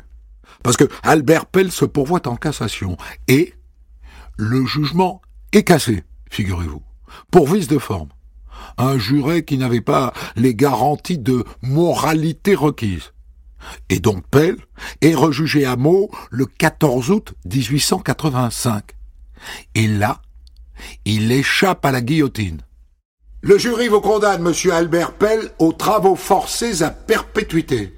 Parce 0.63 0.77
que 0.77 0.87
Albert 1.03 1.45
Pell 1.45 1.71
se 1.71 1.85
pourvoit 1.85 2.27
en 2.27 2.35
cassation. 2.35 2.97
Et 3.27 3.53
le 4.37 4.65
jugement 4.65 5.21
est 5.51 5.63
cassé, 5.63 6.03
figurez-vous, 6.29 6.81
pour 7.31 7.47
vice 7.47 7.67
de 7.67 7.77
forme. 7.77 8.09
Un 8.77 8.97
juré 8.97 9.43
qui 9.43 9.57
n'avait 9.57 9.81
pas 9.81 10.13
les 10.35 10.55
garanties 10.55 11.17
de 11.17 11.43
moralité 11.61 12.55
requises. 12.55 13.13
Et 13.89 13.99
donc 13.99 14.25
Pell 14.27 14.57
est 15.01 15.15
rejugé 15.15 15.65
à 15.65 15.75
mot 15.75 16.09
le 16.29 16.45
14 16.45 17.11
août 17.11 17.33
1885. 17.45 18.83
Et 19.75 19.87
là, 19.87 20.21
il 21.05 21.31
échappe 21.31 21.85
à 21.85 21.91
la 21.91 22.01
guillotine. 22.01 22.61
Le 23.41 23.57
jury 23.57 23.89
vous 23.89 24.01
condamne, 24.01 24.41
monsieur 24.41 24.73
Albert 24.73 25.13
Pell, 25.13 25.51
aux 25.59 25.73
travaux 25.73 26.15
forcés 26.15 26.81
à 26.81 26.89
perpétuité. 26.89 27.93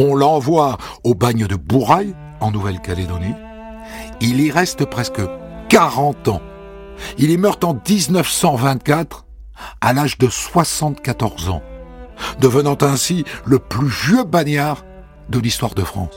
On 0.00 0.14
l'envoie 0.14 0.78
au 1.02 1.16
bagne 1.16 1.48
de 1.48 1.56
Bourail, 1.56 2.14
en 2.38 2.52
Nouvelle-Calédonie. 2.52 3.34
Il 4.20 4.40
y 4.40 4.52
reste 4.52 4.84
presque 4.84 5.20
40 5.70 6.28
ans. 6.28 6.42
Il 7.18 7.32
est 7.32 7.36
meurt 7.36 7.64
en 7.64 7.74
1924 7.74 9.26
à 9.80 9.92
l'âge 9.92 10.16
de 10.18 10.28
74 10.28 11.48
ans, 11.48 11.62
devenant 12.38 12.78
ainsi 12.80 13.24
le 13.44 13.58
plus 13.58 13.88
vieux 13.88 14.22
bagnard 14.22 14.84
de 15.30 15.40
l'histoire 15.40 15.74
de 15.74 15.82
France. 15.82 16.14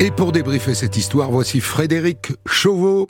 Et 0.00 0.10
pour 0.10 0.32
débriefer 0.32 0.74
cette 0.74 0.96
histoire, 0.96 1.30
voici 1.30 1.60
Frédéric 1.60 2.32
Chauveau. 2.46 3.06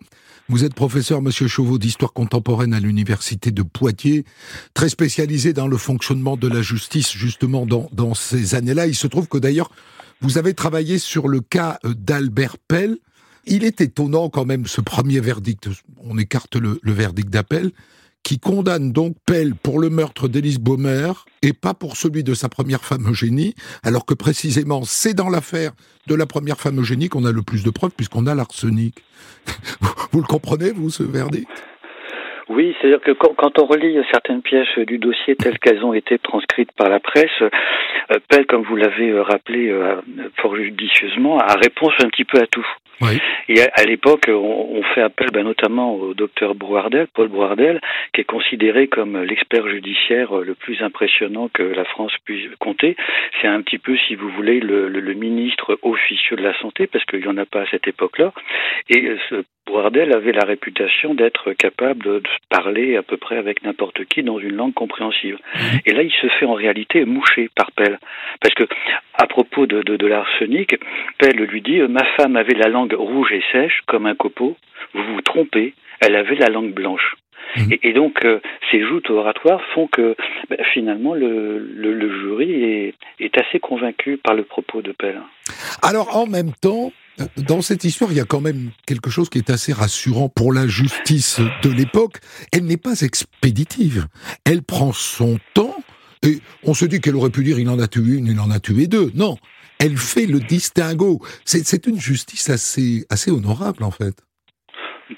Vous 0.52 0.64
êtes 0.64 0.74
professeur, 0.74 1.22
monsieur 1.22 1.48
Chauveau, 1.48 1.78
d'histoire 1.78 2.12
contemporaine 2.12 2.74
à 2.74 2.78
l'université 2.78 3.50
de 3.50 3.62
Poitiers, 3.62 4.26
très 4.74 4.90
spécialisé 4.90 5.54
dans 5.54 5.66
le 5.66 5.78
fonctionnement 5.78 6.36
de 6.36 6.46
la 6.46 6.60
justice, 6.60 7.10
justement, 7.12 7.64
dans, 7.64 8.12
ces 8.12 8.54
années-là. 8.54 8.86
Il 8.86 8.94
se 8.94 9.06
trouve 9.06 9.28
que 9.28 9.38
d'ailleurs, 9.38 9.70
vous 10.20 10.36
avez 10.36 10.52
travaillé 10.52 10.98
sur 10.98 11.26
le 11.26 11.40
cas 11.40 11.78
euh, 11.86 11.94
d'Albert 11.94 12.58
Pell. 12.68 12.98
Il 13.46 13.64
est 13.64 13.80
étonnant 13.80 14.28
quand 14.28 14.44
même 14.44 14.66
ce 14.66 14.82
premier 14.82 15.20
verdict, 15.20 15.70
on 15.96 16.18
écarte 16.18 16.56
le 16.56 16.78
verdict 16.84 17.30
d'appel, 17.30 17.72
qui 18.22 18.38
condamne 18.38 18.92
donc 18.92 19.14
Pell 19.26 19.54
pour 19.54 19.80
le 19.80 19.90
meurtre 19.90 20.28
d'Élise 20.28 20.58
Baumer 20.58 21.12
et 21.42 21.52
pas 21.52 21.74
pour 21.74 21.96
celui 21.96 22.24
de 22.24 22.35
sa 22.35 22.48
première 22.48 22.85
femme 22.85 23.08
Eugénie, 23.11 23.54
alors 23.82 24.06
que 24.06 24.14
précisément 24.14 24.82
c'est 24.85 25.14
dans 25.14 25.28
l'affaire 25.28 25.72
de 26.06 26.14
la 26.14 26.26
première 26.26 26.58
femme 26.58 26.80
Eugénie 26.80 27.08
qu'on 27.08 27.24
a 27.24 27.32
le 27.32 27.42
plus 27.42 27.64
de 27.64 27.70
preuves 27.70 27.92
puisqu'on 27.96 28.26
a 28.26 28.35
l'arsenic. 28.35 29.02
Vous 30.12 30.20
le 30.20 30.26
comprenez, 30.26 30.70
vous, 30.72 30.90
ce 30.90 31.02
verdict? 31.02 31.48
Oui, 32.48 32.76
c'est-à-dire 32.80 33.00
que 33.00 33.12
quand, 33.12 33.58
on 33.58 33.64
relit 33.64 33.98
certaines 34.11 34.42
pièces 34.42 34.78
du 34.87 34.98
dossier 34.98 35.37
telles 35.37 35.58
qu'elles 35.58 35.85
ont 35.85 35.94
été 35.94 36.18
transcrites 36.18 36.72
par 36.72 36.90
la 36.90 37.00
presse, 37.00 37.30
euh, 37.40 38.18
Pell, 38.28 38.46
comme 38.46 38.62
vous 38.62 38.76
l'avez 38.76 39.11
euh, 39.11 39.22
rappelé 39.22 39.70
euh, 39.70 39.96
fort 40.37 40.56
judicieusement, 40.56 41.38
a 41.38 41.54
réponse 41.54 41.94
un 42.02 42.08
petit 42.08 42.24
peu 42.24 42.38
à 42.38 42.46
tout. 42.46 42.66
Oui. 43.02 43.18
Et 43.48 43.60
à, 43.60 43.84
l'époque, 43.84 44.28
on, 44.28 44.82
fait 44.94 45.02
appel 45.02 45.28
ben, 45.32 45.42
notamment 45.42 45.94
au 45.94 46.14
docteur 46.14 46.54
Brouardel, 46.54 47.06
Paul 47.12 47.28
Brouardel, 47.28 47.80
qui 48.14 48.20
est 48.20 48.24
considéré 48.24 48.86
comme 48.86 49.20
l'expert 49.22 49.68
judiciaire 49.68 50.34
le 50.34 50.54
plus 50.54 50.80
impressionnant 50.82 51.48
que 51.52 51.62
la 51.62 51.84
France 51.84 52.12
puisse 52.24 52.48
compter. 52.58 52.96
C'est 53.40 53.48
un 53.48 53.60
petit 53.62 53.78
peu, 53.78 53.96
si 54.06 54.14
vous 54.14 54.28
voulez, 54.30 54.60
le, 54.60 54.88
le 54.88 55.14
ministre 55.14 55.78
officieux 55.82 56.36
de 56.36 56.42
la 56.42 56.56
santé, 56.60 56.86
parce 56.86 57.04
qu'il 57.04 57.20
n'y 57.20 57.28
en 57.28 57.36
a 57.36 57.46
pas 57.46 57.62
à 57.62 57.66
cette 57.66 57.88
époque-là. 57.88 58.32
Et 58.88 59.16
ce 59.28 59.44
Bourdel 59.66 60.12
avait 60.12 60.32
la 60.32 60.44
réputation 60.44 61.14
d'être 61.14 61.52
capable 61.52 62.04
de 62.04 62.22
parler 62.48 62.96
à 62.96 63.02
peu 63.02 63.16
près 63.16 63.36
avec 63.36 63.62
n'importe 63.62 64.04
qui 64.06 64.22
dans 64.22 64.38
une 64.38 64.56
langue 64.56 64.74
compréhensive. 64.74 65.38
Mhm. 65.54 65.80
Et 65.86 65.92
là, 65.92 66.02
il 66.02 66.12
se 66.12 66.26
fait 66.28 66.46
en 66.46 66.54
réalité 66.54 67.04
moucher 67.04 67.48
par 67.54 67.70
Pell. 67.72 67.98
Parce 68.40 68.54
que, 68.54 68.64
à 69.14 69.26
propos 69.26 69.66
de, 69.66 69.82
de, 69.82 69.96
de 69.96 70.06
l'arsenic, 70.06 70.76
Pell 71.18 71.36
lui 71.36 71.62
dit 71.62 71.80
Ma 71.82 72.04
femme 72.16 72.36
avait 72.36 72.54
la 72.54 72.68
langue 72.68 72.91
rouge 72.94 73.33
et 73.33 73.42
sèche 73.52 73.83
comme 73.87 74.07
un 74.07 74.14
copeau. 74.14 74.57
Vous 74.94 75.02
vous 75.14 75.20
trompez, 75.22 75.74
elle 76.00 76.16
avait 76.16 76.37
la 76.37 76.48
langue 76.48 76.72
blanche. 76.72 77.16
Mhm. 77.57 77.78
Et, 77.83 77.92
donc, 77.92 78.24
euh, 78.24 78.40
ces 78.70 78.81
joutes 78.81 79.11
oratoires 79.11 79.61
font 79.74 79.87
que 79.87 80.16
ben, 80.48 80.59
finalement 80.72 81.14
le, 81.14 81.59
le, 81.59 81.92
le 81.92 82.20
jury 82.20 82.50
est, 82.50 82.94
est, 83.20 83.37
assez 83.38 83.61
convaincu 83.61 84.16
par 84.16 84.35
le 84.35 84.44
propos 84.44 84.81
de 84.81 84.92
Pell. 84.92 85.20
Alors, 85.83 86.16
en 86.16 86.26
même 86.26 86.52
temps, 86.61 86.92
dans 87.37 87.61
cette 87.61 87.85
histoire, 87.85 88.11
il 88.11 88.16
y 88.16 88.20
a 88.20 88.24
quand 88.24 88.40
même 88.40 88.70
quelque 88.87 89.11
chose 89.11 89.28
qui 89.28 89.38
est 89.38 89.50
assez 89.50 89.72
rassurant 89.72 90.28
pour 90.28 90.52
la 90.52 90.66
justice 90.66 91.40
de 91.62 91.70
l'époque. 91.70 92.18
Elle 92.52 92.64
n'est 92.64 92.78
pas 92.78 93.00
expéditive. 93.02 94.07
Elle 94.44 94.62
prend 94.62 94.92
son 94.92 95.38
temps 95.52 95.76
et 96.22 96.38
on 96.62 96.72
se 96.72 96.85
dit 96.85 97.00
qu'elle 97.00 97.16
aurait 97.16 97.31
pu 97.31 97.42
dire 97.42 97.59
il 97.59 97.68
en 97.68 97.78
a 97.78 97.88
tué 97.88 98.16
une, 98.16 98.26
il 98.26 98.40
en 98.40 98.50
a 98.50 98.61
tué 98.61 98.87
deux. 98.87 99.11
Non, 99.14 99.37
elle 99.83 99.97
fait 99.97 100.27
le 100.27 100.38
distinguo. 100.38 101.21
C'est 101.45 101.87
une 101.87 101.99
justice 101.99 102.49
assez, 102.51 103.05
assez 103.11 103.31
honorable 103.31 103.83
en 103.83 103.90
fait. 103.90 104.14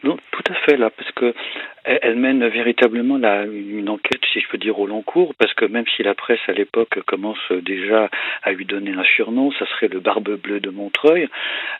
Non, 0.02 0.16
tout 0.32 0.52
à 0.52 0.54
fait 0.64 0.76
là, 0.76 0.90
parce 0.90 1.12
que 1.12 1.34
elle 1.84 2.16
mène 2.16 2.46
véritablement 2.48 3.16
une 3.16 3.88
enquête, 3.88 4.20
si 4.32 4.40
je 4.40 4.48
peux 4.48 4.58
dire, 4.58 4.78
au 4.78 4.86
long 4.86 5.02
cours, 5.02 5.34
parce 5.34 5.52
que 5.54 5.66
même 5.66 5.84
si 5.96 6.02
la 6.02 6.14
presse 6.14 6.40
à 6.48 6.52
l'époque 6.52 6.98
commence 7.06 7.52
déjà 7.52 8.10
à 8.42 8.52
lui 8.52 8.64
donner 8.64 8.92
un 8.92 9.04
surnom, 9.04 9.52
ça 9.52 9.66
serait 9.66 9.88
le 9.88 10.00
Barbe 10.00 10.36
Bleue 10.36 10.60
de 10.60 10.70
Montreuil, 10.70 11.28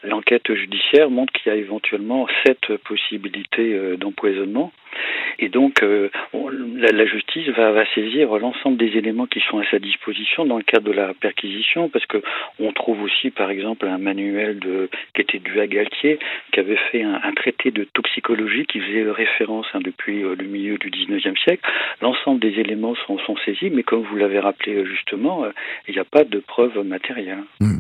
l'enquête 0.03 0.53
judiciaire 0.55 1.11
montre 1.11 1.33
qu'il 1.33 1.51
y 1.51 1.55
a 1.55 1.59
éventuellement 1.59 2.27
sept 2.45 2.77
possibilités 2.85 3.75
euh, 3.75 3.97
d'empoisonnement. 3.97 4.73
Et 5.39 5.49
donc, 5.49 5.83
euh, 5.83 6.11
la, 6.77 7.07
justice 7.07 7.49
va, 7.49 7.85
saisir 7.95 8.37
l'ensemble 8.39 8.77
des 8.77 8.97
éléments 8.97 9.27
qui 9.27 9.41
sont 9.41 9.59
à 9.59 9.65
sa 9.71 9.79
disposition 9.79 10.45
dans 10.45 10.57
le 10.57 10.63
cadre 10.63 10.87
de 10.87 10.93
la 10.93 11.13
perquisition, 11.15 11.89
parce 11.89 12.07
que 12.07 12.23
on 12.61 12.73
trouve 12.73 13.03
aussi, 13.03 13.31
par 13.31 13.51
exemple, 13.51 13.87
un 13.87 13.99
manuel 13.99 14.59
de, 14.61 14.89
qui 15.15 15.23
était 15.23 15.39
dû 15.39 15.61
à 15.61 15.67
Galtier, 15.67 16.19
qui 16.53 16.61
avait 16.61 16.79
fait 16.93 17.03
un, 17.03 17.33
traité 17.35 17.73
de 17.73 17.85
toxicologie 17.85 18.67
qui 18.67 18.81
faisait 18.81 19.11
référence 19.11 19.67
hein, 19.75 19.81
depuis 19.97 20.23
euh, 20.23 20.35
le 20.35 20.47
milieu 20.47 20.79
du 20.79 20.91
19e 20.91 21.39
siècle. 21.43 21.63
L'ensemble 22.01 22.41
des 22.41 22.61
éléments 22.61 22.95
sont, 23.07 23.19
saisis, 23.45 23.71
mais 23.71 23.83
comme 23.83 24.03
vous 24.03 24.17
l'avez 24.17 24.39
rappelé 24.39 24.75
euh, 24.75 24.85
justement, 24.85 25.45
il 25.89 25.95
n'y 25.95 26.01
a 26.01 26.05
pas 26.05 26.25
de 26.25 26.39
preuves 26.41 26.79
matérielles. 26.85 27.45
Mmh. 27.61 27.79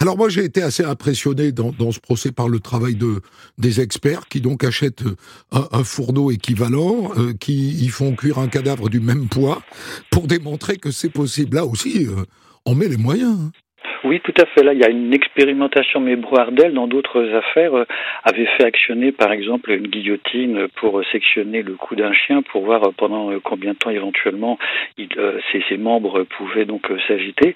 Alors 0.00 0.16
moi 0.16 0.28
j'ai 0.28 0.44
été 0.44 0.62
assez 0.62 0.84
impressionné 0.84 1.52
dans, 1.52 1.90
ce 1.90 2.00
procès 2.00 2.32
par 2.32 2.48
le 2.48 2.60
travail 2.60 2.94
de 2.94 3.20
des 3.58 3.80
experts 3.80 4.28
qui 4.28 4.40
donc 4.40 4.64
achètent 4.64 5.04
un, 5.50 5.84
fourneau 5.84 6.30
équivalent, 6.30 7.10
euh, 7.16 7.32
qui 7.38 7.70
y 7.84 7.88
font 7.88 8.14
cuire 8.14 8.38
un 8.38 8.48
cadavre 8.48 8.88
du 8.88 9.00
même 9.00 9.28
poids 9.28 9.62
pour 10.10 10.26
démontrer 10.26 10.76
que 10.76 10.90
c'est 10.90 11.10
possible. 11.10 11.56
Là 11.56 11.64
aussi, 11.64 12.06
euh, 12.06 12.24
on 12.66 12.74
met 12.74 12.88
les 12.88 12.96
moyens. 12.96 13.50
Oui, 14.04 14.20
tout 14.20 14.34
à 14.38 14.44
fait. 14.44 14.62
Là, 14.62 14.74
il 14.74 14.80
y 14.80 14.84
a 14.84 14.90
une 14.90 15.14
expérimentation, 15.14 15.98
mais 15.98 16.14
Brouardel, 16.16 16.74
dans 16.74 16.86
d'autres 16.86 17.26
affaires, 17.34 17.74
euh, 17.74 17.86
avait 18.22 18.44
fait 18.44 18.64
actionner, 18.64 19.12
par 19.12 19.32
exemple, 19.32 19.70
une 19.70 19.86
guillotine 19.86 20.68
pour 20.76 21.02
sectionner 21.10 21.62
le 21.62 21.72
cou 21.72 21.96
d'un 21.96 22.12
chien 22.12 22.42
pour 22.42 22.66
voir 22.66 22.82
pendant 22.98 23.30
combien 23.40 23.72
de 23.72 23.78
temps 23.78 23.88
éventuellement 23.88 24.58
ses, 24.98 25.76
membres 25.78 26.24
pouvaient 26.24 26.66
donc 26.66 26.86
s'agiter. 27.08 27.54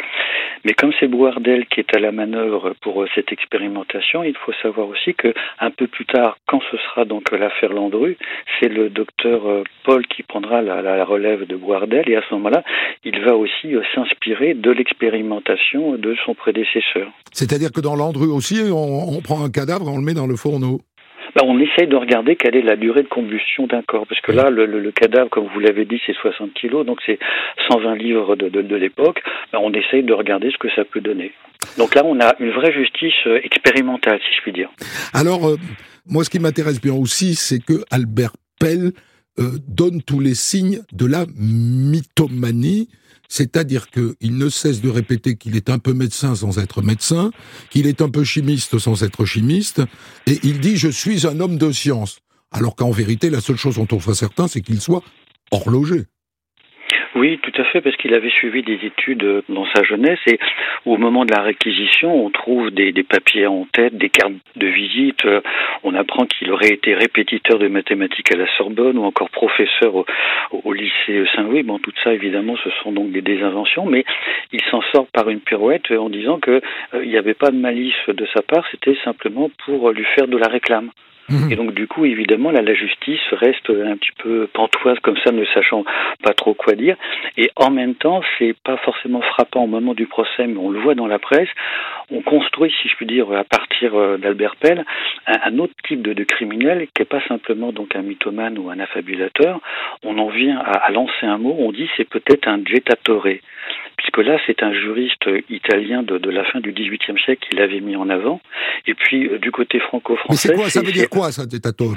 Mais 0.65 0.73
comme 0.73 0.93
c'est 0.99 1.07
Brouardel 1.07 1.67
qui 1.67 1.81
est 1.81 1.95
à 1.95 2.01
la 2.01 2.13
manœuvre 2.13 2.75
pour 2.81 3.05
cette 3.15 3.31
expérimentation, 3.31 4.25
il 4.25 4.35
faut 4.35 4.53
savoir 4.63 4.89
aussi 4.89 5.15
que 5.15 5.35
un 5.61 5.71
peu 5.71 5.87
plus 5.87 6.07
tard, 6.07 6.39
quand 6.47 6.63
ce 6.71 6.79
sera 6.79 7.05
donc 7.05 7.31
l'affaire 7.31 7.73
Landru, 7.75 8.17
c'est 8.59 8.69
le 8.69 8.89
docteur 8.89 9.43
Paul 9.85 10.07
qui 10.07 10.23
prendra 10.23 10.63
la, 10.63 10.81
la 10.81 11.05
relève 11.05 11.47
de 11.47 11.57
Brouardel 11.57 12.09
et 12.09 12.17
à 12.17 12.23
ce 12.29 12.35
moment-là, 12.35 12.65
il 13.05 13.21
va 13.21 13.37
aussi 13.37 13.75
s'inspirer 13.95 14.55
de 14.55 14.71
l'expérimentation 14.71 15.93
de 15.93 16.17
son 16.25 16.35
prédécesseur. 16.39 17.09
C'est-à-dire 17.33 17.73
que 17.73 17.81
dans 17.81 17.95
Landru 17.95 18.29
aussi, 18.29 18.61
on, 18.73 19.21
prend 19.21 19.45
un 19.45 19.51
cadavre, 19.51 19.89
on 19.89 19.99
le 19.99 20.05
met 20.05 20.15
dans 20.15 20.27
le 20.27 20.37
fourneau 20.37 20.81
ben, 21.35 21.43
on 21.45 21.61
essaye 21.61 21.87
de 21.87 21.95
regarder 21.95 22.37
quelle 22.37 22.57
est 22.57 22.63
la 22.63 22.75
durée 22.75 23.03
de 23.03 23.09
combustion 23.09 23.67
d'un 23.67 23.83
corps, 23.83 24.07
parce 24.07 24.21
que 24.23 24.33
là, 24.33 24.49
le, 24.49 24.91
cadavre, 24.93 25.29
comme 25.29 25.47
vous 25.53 25.61
l'avez 25.61 25.85
dit, 25.85 26.01
c'est 26.07 26.15
60 26.15 26.55
kilos, 26.55 26.87
donc 26.87 27.01
c'est 27.05 27.19
120 27.71 27.97
livres 27.97 28.35
de, 28.35 28.49
de, 28.49 28.77
l'époque. 28.77 29.23
Ben, 29.53 29.59
on 29.63 29.71
essaye 29.73 30.03
de 30.03 30.15
regarder 30.15 30.51
ce 30.51 30.57
que 30.57 30.69
ça 30.75 30.87
peut 30.87 31.03
donner. 31.03 31.33
Donc 31.77 31.95
là, 31.95 32.03
on 32.07 32.19
a 32.21 32.35
une 32.41 32.51
vraie 32.51 32.73
justice 32.73 33.13
euh, 33.27 33.41
expérimentale, 33.45 34.19
si 34.21 34.37
je 34.37 34.43
puis 34.43 34.53
dire. 34.53 34.71
Alors, 35.13 35.47
euh, 35.47 35.57
moi, 36.07 36.25
ce 36.25 36.31
qui 36.31 36.39
m'intéresse 36.39 36.81
bien 36.81 36.95
aussi, 36.95 37.35
c'est 37.35 37.63
que 37.63 37.85
Albert 37.91 38.33
Pell 38.59 38.93
euh, 39.39 39.59
donne 39.69 40.03
tous 40.03 40.21
les 40.21 40.35
signes 40.35 40.81
de 40.93 41.07
la 41.07 41.27
mythomanie 41.37 42.89
c'est-à-dire 43.29 43.89
qu'il 43.91 44.37
ne 44.37 44.49
cesse 44.49 44.81
de 44.81 44.89
répéter 44.89 45.37
qu'il 45.37 45.57
est 45.57 45.71
un 45.71 45.79
peu 45.79 45.93
médecin 45.93 46.35
sans 46.35 46.59
être 46.59 46.83
médecin, 46.83 47.31
qu'il 47.71 47.87
est 47.87 48.01
un 48.03 48.09
peu 48.09 48.25
chimiste 48.25 48.79
sans 48.79 49.03
être 49.03 49.25
chimiste, 49.25 49.83
et 50.27 50.41
il 50.43 50.61
dit 50.61 50.77
je 50.77 50.89
suis 50.89 51.27
un 51.27 51.41
homme 51.41 51.59
de 51.59 51.71
science. 51.71 52.21
Alors 52.51 52.75
qu'en 52.75 52.91
vérité, 52.91 53.29
la 53.29 53.43
seule 53.43 53.59
chose 53.59 53.77
dont 53.77 53.89
on 53.93 54.01
soit 54.01 54.15
certain, 54.15 54.49
c'est 54.49 54.63
qu'il 54.63 54.81
soit 54.81 55.03
horloger. 55.51 56.07
Oui, 57.19 57.41
tout 57.43 57.61
à 57.61 57.65
fait, 57.65 57.81
parce 57.81 57.97
qu'il 57.97 58.15
avait 58.15 58.31
suivi 58.31 58.63
des 58.63 58.79
études 58.85 59.43
dans 59.49 59.67
sa 59.75 59.83
jeunesse 59.83 60.21
et 60.29 60.39
au 60.87 60.97
moment 60.99 61.25
de 61.25 61.35
la 61.35 61.43
réquisition, 61.43 62.25
on 62.25 62.31
trouve 62.31 62.71
des, 62.71 62.93
papiers 63.03 63.49
en 63.49 63.67
tête, 63.73 63.99
des 63.99 64.09
cartes 64.09 64.35
de 64.55 64.69
visite. 64.69 65.27
On 65.83 65.97
apprend 65.97 66.27
qu'il 66.27 66.53
aurait 66.53 66.69
été 66.69 66.95
répétiteur 66.95 67.59
de 67.59 67.67
mathématiques 67.67 68.31
à 68.31 68.37
la 68.37 68.47
Sorbonne 68.57 68.99
ou 68.99 69.03
encore 69.03 69.31
professeur 69.31 69.97
au, 69.97 70.73
lycée 70.73 71.25
Saint-Louis. 71.35 71.65
Bon, 71.65 71.81
tout 71.81 71.93
ça, 72.05 72.15
évidemment, 72.15 72.55
ce 72.63 72.71
sont 72.85 72.93
donc 72.93 73.11
des, 73.11 73.43
inventions, 73.43 73.85
mais 73.85 74.05
il 74.53 74.63
s'en 74.71 74.83
sort 74.93 75.09
par 75.13 75.29
une 75.29 75.41
pirouette 75.41 75.91
en 75.91 76.11
disant 76.11 76.39
que 76.39 76.61
euh, 76.95 77.05
n'y 77.05 77.17
avait 77.17 77.35
pas 77.35 77.51
de 77.51 77.57
malice 77.57 77.95
de 78.07 78.27
sa 78.33 78.43
part, 78.43 78.65
c'était 78.71 78.97
simplement 79.03 79.51
pour 79.65 79.91
lui 79.91 80.05
faire 80.15 80.29
de 80.29 80.37
la 80.37 80.47
réclame. 80.47 80.91
Mhm. 81.29 81.53
Et 81.53 81.57
donc 81.57 81.75
du 81.75 81.87
coup, 81.87 82.05
évidemment, 82.05 82.51
là, 82.51 82.63
la 82.63 82.75
justice 82.75 83.21
reste 83.33 83.71
un 83.71 83.97
petit 83.97 84.13
peu 84.23 84.49
pantoise 84.53 84.99
comme 85.01 85.17
ça, 85.25 85.31
ne 85.31 85.45
sachant 85.47 85.85
pas 86.23 86.33
trop 86.33 86.55
quoi 86.55 86.75
dire. 86.75 86.97
Et 87.37 87.51
en 87.57 87.71
même 87.71 87.95
temps, 87.95 88.23
c'est 88.39 88.55
pas 88.65 88.77
forcément 88.79 89.21
frappant 89.21 89.65
au 89.65 89.67
moment 89.67 89.95
du 89.95 90.07
procès, 90.07 90.47
mais 90.47 90.59
on 90.59 90.71
le 90.71 90.81
voit 90.81 90.95
dans 90.95 91.07
la 91.07 91.19
presse. 91.19 91.49
On 92.11 92.23
construit, 92.23 92.73
si 92.83 92.89
je 92.89 92.97
puis 92.97 93.07
dire, 93.07 93.31
à 93.33 93.45
partir 93.45 93.95
euh, 93.95 94.17
d'Albert 94.17 94.57
Pell, 94.57 94.85
un, 95.27 95.59
autre 95.59 95.75
type 95.87 96.03
de, 96.03 96.15
de, 96.15 96.25
criminel 96.25 96.87
qui 96.95 97.03
est 97.03 97.05
pas 97.05 97.23
simplement 97.29 97.73
donc 97.73 97.95
un 97.95 98.03
mythomane 98.03 98.59
ou 98.59 98.71
un 98.71 98.79
affabulateur. 98.81 99.61
On 100.03 100.19
en 100.19 100.29
vient 100.29 100.59
à, 100.59 100.79
à 100.79 100.91
lancer 100.91 101.27
un 101.27 101.39
mot. 101.39 101.55
On 101.59 101.73
dit 101.73 101.89
c'est 101.97 102.09
peut-être 102.09 102.49
un 102.49 102.61
jettatore 102.65 103.27
puisque 103.99 104.19
là, 104.19 104.39
c'est 104.47 104.63
un 104.63 104.73
juriste 104.73 105.29
italien 105.51 106.03
de, 106.03 106.19
de, 106.19 106.31
la 106.31 106.45
fin 106.45 106.61
du 106.61 106.73
XVIIIe 106.73 107.19
siècle 107.25 107.47
qui 107.49 107.57
l'avait 107.57 107.81
mis 107.81 107.97
en 107.97 108.09
avant. 108.09 108.41
Et 108.87 108.95
puis, 108.95 109.27
euh, 109.27 109.39
du 109.39 109.51
côté 109.51 109.81
franco-français... 109.81 110.49
Mais 110.49 110.55
c'est 110.55 110.55
quoi? 110.55 110.71
Ça 110.71 110.83
veut 110.83 110.93
dire 110.93 111.09
quoi, 111.11 111.33
ça, 111.33 111.43
Jettatore 111.43 111.95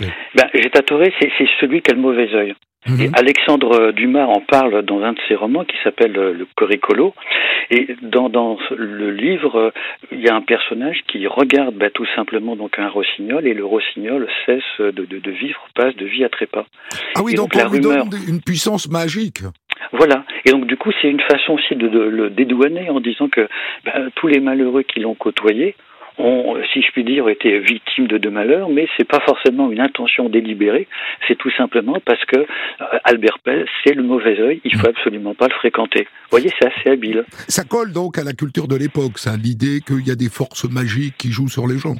ben, 1.00 1.12
c'est 1.20 1.48
celui 1.60 1.82
qui 1.82 1.92
a 1.92 1.94
le 1.94 2.02
mauvais 2.02 2.34
œil. 2.34 2.56
Mhm. 2.88 3.02
Et 3.02 3.10
Alexandre 3.14 3.92
Dumas 3.92 4.26
en 4.26 4.42
parle 4.42 4.84
dans 4.84 5.04
un 5.04 5.14
de 5.14 5.20
ses 5.28 5.36
romans 5.36 5.64
qui 5.64 5.76
s'appelle 5.84 6.14
Le 6.14 6.48
Coricolo. 6.56 7.14
Et 7.70 7.96
dans, 8.02 8.28
dans, 8.28 8.58
le 8.76 9.12
livre, 9.12 9.72
il 10.12 10.20
y 10.20 10.28
a 10.28 10.36
un 10.36 10.42
personnage 10.42 11.02
qui 11.08 11.28
regarde 11.28 11.76
bah, 11.76 11.92
tout 11.94 12.08
simplement 12.16 12.56
donc 12.56 12.80
un 12.80 12.90
rossignol 12.90 13.46
et 13.46 13.54
le 13.54 13.64
rossignol 13.64 14.28
cesse 14.48 14.64
de, 14.80 14.92
de, 14.92 15.20
de 15.20 15.32
vivre, 15.32 15.60
passe 15.76 15.96
de 15.96 16.06
vie 16.06 16.24
à 16.26 16.30
trépas. 16.30 16.66
Ah 17.16 17.22
oui, 17.24 17.36
donc, 17.36 17.52
on 17.56 17.72
lui 17.72 17.80
donne 17.80 18.10
une 18.28 18.42
puissance 18.42 18.90
magique. 18.90 19.44
Voilà. 19.92 20.24
Et 20.46 20.52
donc 20.52 20.66
du 20.66 20.78
coup, 20.78 20.92
c'est 21.02 21.10
une 21.10 21.22
façon 21.22 21.54
aussi 21.54 21.76
de, 21.76 21.88
le 21.88 22.30
dédouaner 22.30 22.90
en 22.90 23.00
disant 23.00 23.28
que 23.28 23.48
ben, 23.86 24.10
tous 24.16 24.28
les 24.28 24.40
malheureux 24.40 24.84
qui 24.84 25.00
l'ont 25.00 25.16
côtoyé 25.16 25.76
ont, 26.18 26.58
si 26.74 26.82
je 26.82 26.92
puis 26.92 27.04
dire, 27.04 27.28
été 27.30 27.60
victimes 27.60 28.08
de 28.08 28.18
deux 28.18 28.30
malheurs, 28.30 28.70
mais 28.70 28.88
c'est 28.98 29.08
pas 29.08 29.22
forcément 29.22 29.72
une 29.72 29.80
intention 29.80 30.30
délibérée, 30.30 30.88
c'est 31.28 31.38
tout 31.38 31.52
simplement 31.52 31.98
parce 32.06 32.24
que 32.26 32.38
euh, 32.38 32.46
Albert 33.04 33.40
Pell, 33.40 33.66
c'est 33.84 33.94
le 33.94 34.04
mauvais 34.04 34.40
œil, 34.40 34.62
il 34.64 34.76
faut 34.76 34.88
absolument 34.88 35.34
pas 35.34 35.48
le 35.48 35.54
fréquenter. 35.54 36.04
Vous 36.04 36.38
voyez, 36.38 36.52
c'est 36.60 36.68
assez 36.68 36.90
habile. 36.90 37.24
Ça 37.48 37.64
colle 37.64 37.92
donc 37.92 38.18
à 38.18 38.24
la 38.24 38.34
culture 38.34 38.68
de 38.68 38.76
l'époque, 38.76 39.18
ça, 39.18 39.36
l'idée 39.38 39.80
qu'il 39.86 40.08
y 40.08 40.12
a 40.12 40.16
des 40.16 40.30
forces 40.30 40.70
magiques 40.70 41.16
qui 41.18 41.32
jouent 41.32 41.50
sur 41.50 41.68
les 41.68 41.78
gens. 41.78 41.96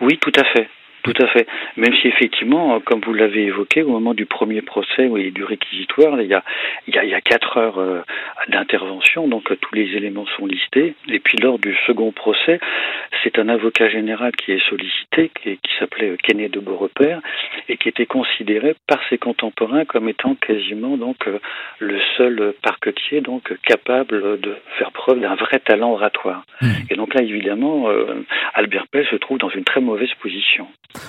Oui, 0.00 0.18
tout 0.18 0.32
à 0.36 0.44
fait. 0.44 0.68
Tout 1.02 1.14
à 1.20 1.26
fait. 1.26 1.48
Même 1.76 1.94
si 1.96 2.06
effectivement, 2.06 2.78
comme 2.80 3.00
vous 3.00 3.12
l'avez 3.12 3.46
évoqué, 3.46 3.82
au 3.82 3.88
moment 3.88 4.14
du 4.14 4.24
premier 4.24 4.62
procès 4.62 5.10
et 5.16 5.30
du 5.32 5.42
réquisitoire, 5.42 6.20
il 6.20 6.28
y 6.28 6.34
a, 6.34 6.44
il 6.86 6.94
y 6.94 6.98
a, 6.98 7.04
il 7.04 7.10
y 7.10 7.14
a 7.14 7.20
quatre 7.20 7.56
heures 7.56 7.78
euh, 7.78 8.02
d'intervention, 8.48 9.26
donc 9.26 9.50
euh, 9.50 9.56
tous 9.60 9.74
les 9.74 9.96
éléments 9.96 10.26
sont 10.36 10.46
listés. 10.46 10.94
Et 11.08 11.18
puis 11.18 11.38
lors 11.38 11.58
du 11.58 11.74
second 11.86 12.12
procès, 12.12 12.60
c'est 13.24 13.40
un 13.40 13.48
avocat 13.48 13.88
général 13.88 14.30
qui 14.36 14.52
est 14.52 14.68
sollicité, 14.68 15.32
qui, 15.42 15.56
qui 15.56 15.74
s'appelait 15.80 16.16
Kenneth 16.22 16.52
de 16.52 16.60
Beaurepaire, 16.60 17.20
et 17.68 17.76
qui 17.78 17.88
était 17.88 18.06
considéré 18.06 18.76
par 18.86 19.00
ses 19.10 19.18
contemporains 19.18 19.84
comme 19.84 20.08
étant 20.08 20.36
quasiment 20.36 20.96
donc 20.96 21.26
euh, 21.26 21.40
le 21.80 21.98
seul 22.16 22.54
parquetier 22.62 23.22
donc 23.22 23.52
capable 23.66 24.40
de 24.40 24.56
faire 24.78 24.92
preuve 24.92 25.18
d'un 25.18 25.34
vrai 25.34 25.58
talent 25.58 25.92
oratoire. 25.92 26.44
Mmh. 26.60 26.66
Et 26.90 26.94
donc 26.94 27.14
là, 27.14 27.22
évidemment, 27.22 27.88
Albert 28.54 28.86
Pell 28.88 29.06
se 29.06 29.16
trouve 29.16 29.38
dans 29.38 29.48
une 29.50 29.64
très 29.64 29.80
mauvaise 29.80 30.12
position. 30.20 30.68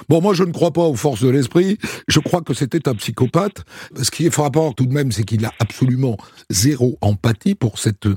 Bon, 0.10 0.22
moi, 0.22 0.34
je 0.34 0.44
ne 0.44 0.52
crois 0.52 0.72
pas 0.72 0.82
aux 0.82 0.96
forces 0.96 1.24
de 1.24 1.30
l'esprit. 1.30 1.78
Je 2.08 2.20
crois 2.20 2.42
que 2.42 2.54
c'était 2.54 2.88
un 2.88 2.96
psychopathe. 2.96 3.64
Ce 3.96 4.12
qui 4.12 4.26
est 4.26 4.34
frappant 4.34 4.72
tout 4.72 4.86
de 4.86 4.94
même, 4.94 5.12
c'est 5.12 5.24
qu'il 5.24 5.46
a 5.46 5.52
absolument 5.60 6.18
zéro 6.50 6.98
empathie 7.02 7.56
pour 7.56 7.80
cette 7.80 8.08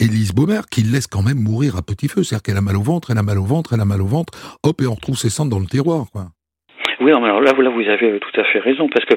Élise 0.00 0.32
Baumer, 0.32 0.60
qui 0.70 0.82
laisse 0.82 1.06
quand 1.06 1.22
même 1.22 1.38
mourir 1.38 1.76
à 1.76 1.82
petit 1.82 2.08
feu. 2.08 2.22
C'est-à-dire 2.22 2.42
qu'elle 2.42 2.56
a 2.56 2.62
mal 2.62 2.76
au 2.76 2.82
ventre, 2.82 3.10
elle 3.10 3.18
a 3.18 3.22
mal 3.22 3.38
au 3.38 3.44
ventre, 3.44 3.72
elle 3.72 3.80
a 3.80 3.84
mal 3.84 4.02
au 4.02 4.06
ventre. 4.06 4.32
Hop, 4.62 4.80
et 4.80 4.86
on 4.86 4.94
retrouve 4.94 5.16
ses 5.16 5.30
cendres 5.30 5.50
dans 5.50 5.60
le 5.60 5.66
tiroir, 5.66 6.06
quoi. 6.12 6.28
Oui, 7.00 7.10
alors 7.10 7.40
là, 7.40 7.52
là, 7.52 7.70
vous 7.70 7.88
avez 7.90 8.20
tout 8.20 8.40
à 8.40 8.44
fait 8.44 8.60
raison, 8.60 8.88
parce 8.92 9.04
que 9.04 9.14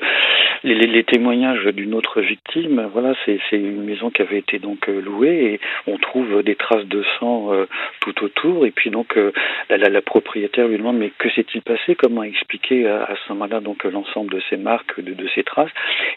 les, 0.64 1.04
témoignages 1.04 1.66
d'une 1.66 1.94
autre 1.94 2.22
victime, 2.22 2.90
voilà, 2.94 3.14
c'est 3.26 3.40
une 3.52 3.84
maison 3.84 4.10
qui 4.10 4.22
avait 4.22 4.40
été 4.40 4.60
donc 4.60 4.90
euh, 4.90 5.02
louée 5.02 5.54
et 5.54 5.60
on 5.88 5.98
trouve 5.98 6.44
des 6.44 6.56
traces 6.56 6.86
de 6.86 7.04
sang 7.20 7.54
euh, 7.54 7.66
tout 8.02 8.24
autour. 8.24 8.66
Et 8.66 8.72
puis 8.72 8.90
donc 8.90 9.18
euh, 9.18 9.32
la, 9.70 10.02
propriétaire 10.02 10.68
lui 10.68 10.78
demande 10.78 10.98
mais 10.98 11.12
que 11.18 11.30
s'est-il 11.30 11.62
passé? 11.62 11.96
Comment 11.96 12.24
expliquer 12.24 12.88
à, 12.88 13.04
à 13.04 13.16
ce 13.16 13.34
moment-là 13.34 13.60
donc 13.60 13.84
l'ensemble 13.84 14.32
de 14.32 14.42
ces 14.50 14.58
marques, 14.58 15.00
de, 15.00 15.14
de, 15.14 15.28
ces 15.36 15.44
traces? 15.44 15.72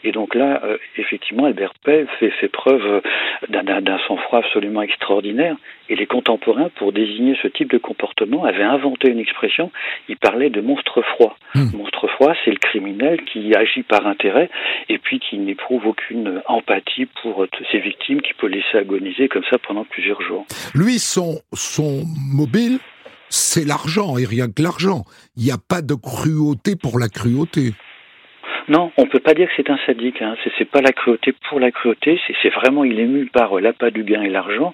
Et 0.05 0.13
donc 0.13 0.35
là, 0.35 0.63
effectivement, 0.97 1.45
Albert 1.45 1.75
Pay 1.85 2.07
fait, 2.19 2.31
fait 2.31 2.49
preuve 2.49 3.03
d'un 3.49 3.99
sang-froid 4.07 4.41
absolument 4.41 4.83
extraordinaire. 4.83 5.57
Et 5.91 5.97
les 5.97 6.07
contemporains, 6.07 6.71
pour 6.77 6.93
désigner 6.93 7.37
ce 7.43 7.49
type 7.49 7.71
de 7.71 7.79
comportement, 7.79 8.45
avaient 8.45 8.63
inventé 8.63 9.11
une 9.11 9.19
expression. 9.19 9.73
Ils 10.09 10.17
parlaient 10.17 10.49
de 10.49 10.61
monstre 10.61 11.03
froid. 11.03 11.37
Mmh. 11.57 11.77
Monstre 11.77 12.07
froid, 12.07 12.33
c'est 12.45 12.53
le 12.53 12.59
criminel 12.59 13.21
qui 13.25 13.55
agit 13.55 13.83
par 13.83 14.07
intérêt 14.07 14.49
et 14.89 14.99
puis 14.99 15.19
qui 15.19 15.37
n'éprouve 15.39 15.87
aucune 15.87 16.41
empathie 16.47 17.07
pour 17.23 17.45
ses 17.73 17.81
victimes, 17.81 18.23
qui 18.23 18.33
peut 18.35 18.47
laisser 18.47 18.79
agoniser 18.79 19.29
comme 19.29 19.45
ça 19.51 19.59
pendant 19.59 19.85
plusieurs 19.85 20.23
jours. 20.23 20.47
Lui, 20.75 21.01
son, 21.01 21.41
son 21.53 22.05
mobile, 22.33 22.79
c'est 23.29 23.67
l'argent 23.67 24.17
et 24.17 24.27
rien 24.27 24.49
que 24.49 24.63
l'argent. 24.63 25.03
Il 25.37 25.45
n'y 25.45 25.51
a 25.51 25.59
pas 25.59 25.83
de 25.83 25.95
cruauté 25.95 26.77
pour 26.77 27.01
la 27.01 27.09
cruauté. 27.09 27.73
Non, 28.71 28.93
on 28.99 29.07
peut 29.07 29.19
pas 29.19 29.35
dire 29.35 29.49
que 29.49 29.55
c'est 29.57 29.69
un 29.69 29.81
sadique. 29.85 30.23
Hein. 30.23 30.37
C'est 30.57 30.65
pas 30.65 30.81
la 30.81 30.93
cruauté 30.93 31.35
pour 31.49 31.59
la 31.59 31.73
cruauté. 31.73 32.21
C'est 32.41 32.51
vraiment 32.51 32.85
il 32.85 33.01
est 33.01 33.03
ému 33.03 33.27
par 33.27 33.59
euh, 33.59 33.61
l'appât 33.61 33.91
du 33.91 34.05
gain 34.05 34.23
et 34.23 34.29
l'argent. 34.29 34.73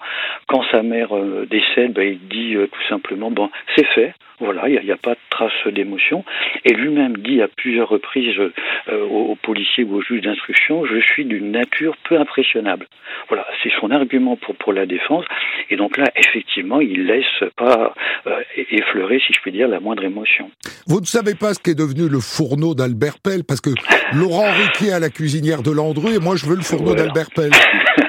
Quand 0.49 0.63
sa 0.71 0.83
mère 0.83 1.17
euh, 1.17 1.47
décède, 1.51 1.95
bah, 1.95 2.05
il 2.05 2.19
dit 2.29 2.57
euh, 2.57 2.67
tout 2.67 2.89
simplement 2.91 3.31
bon, 3.31 3.49
c'est 3.75 3.87
fait. 3.87 4.13
Voilà, 4.41 4.69
il 4.69 4.81
n'y 4.85 4.91
a, 4.91 4.95
a, 4.95 4.99
pas 4.99 5.15
de 5.15 5.19
trace 5.31 5.67
d'émotion. 5.73 6.25
Et 6.65 6.75
lui-même 6.75 7.17
dit 7.17 7.41
à 7.41 7.49
plusieurs 7.49 7.89
reprises 7.89 8.39
euh, 8.39 9.05
aux, 9.07 9.31
aux, 9.33 9.37
policiers 9.37 9.85
ou 9.85 9.97
aux 9.97 10.03
juges 10.03 10.23
d'instruction, 10.23 10.85
je 10.85 11.01
suis 11.01 11.25
d'une 11.25 11.53
nature 11.53 11.97
peu 12.09 12.19
impressionnable. 12.19 12.87
Voilà, 13.29 13.47
c'est 13.63 13.73
son 13.81 13.91
argument 13.91 14.37
pour, 14.37 14.55
pour 14.57 14.73
la 14.73 14.87
défense. 14.87 15.25
Et 15.71 15.77
donc 15.77 15.97
là, 15.97 16.11
effectivement, 16.17 16.81
il 16.81 17.07
laisse 17.07 17.51
pas 17.57 17.95
euh, 18.27 18.43
effleurer, 18.71 19.21
si 19.27 19.33
je 19.33 19.41
puis 19.41 19.53
dire, 19.53 19.69
la 19.69 19.81
moindre 19.81 20.05
émotion. 20.05 20.51
Vous 20.87 21.01
ne 21.01 21.07
savez 21.07 21.35
pas 21.35 21.55
ce 21.55 21.61
qu'est 21.61 21.75
devenu 21.75 22.09
le 22.09 22.21
fourneau 22.21 22.75
d'Albert 22.75 23.19
Pell, 23.23 23.43
parce 23.47 23.61
que 23.61 23.71
Laurent 24.15 24.51
Riquet 24.53 24.93
a 24.93 25.01
la 25.01 25.11
cuisinière 25.11 25.63
de 25.63 25.71
Landru, 25.71 26.15
et 26.15 26.19
moi 26.19 26.37
je 26.37 26.47
veux 26.47 26.57
le 26.57 26.63
fourneau 26.63 26.91
voilà. 26.91 27.05
d'Albert 27.05 27.31
Pell. 27.35 27.51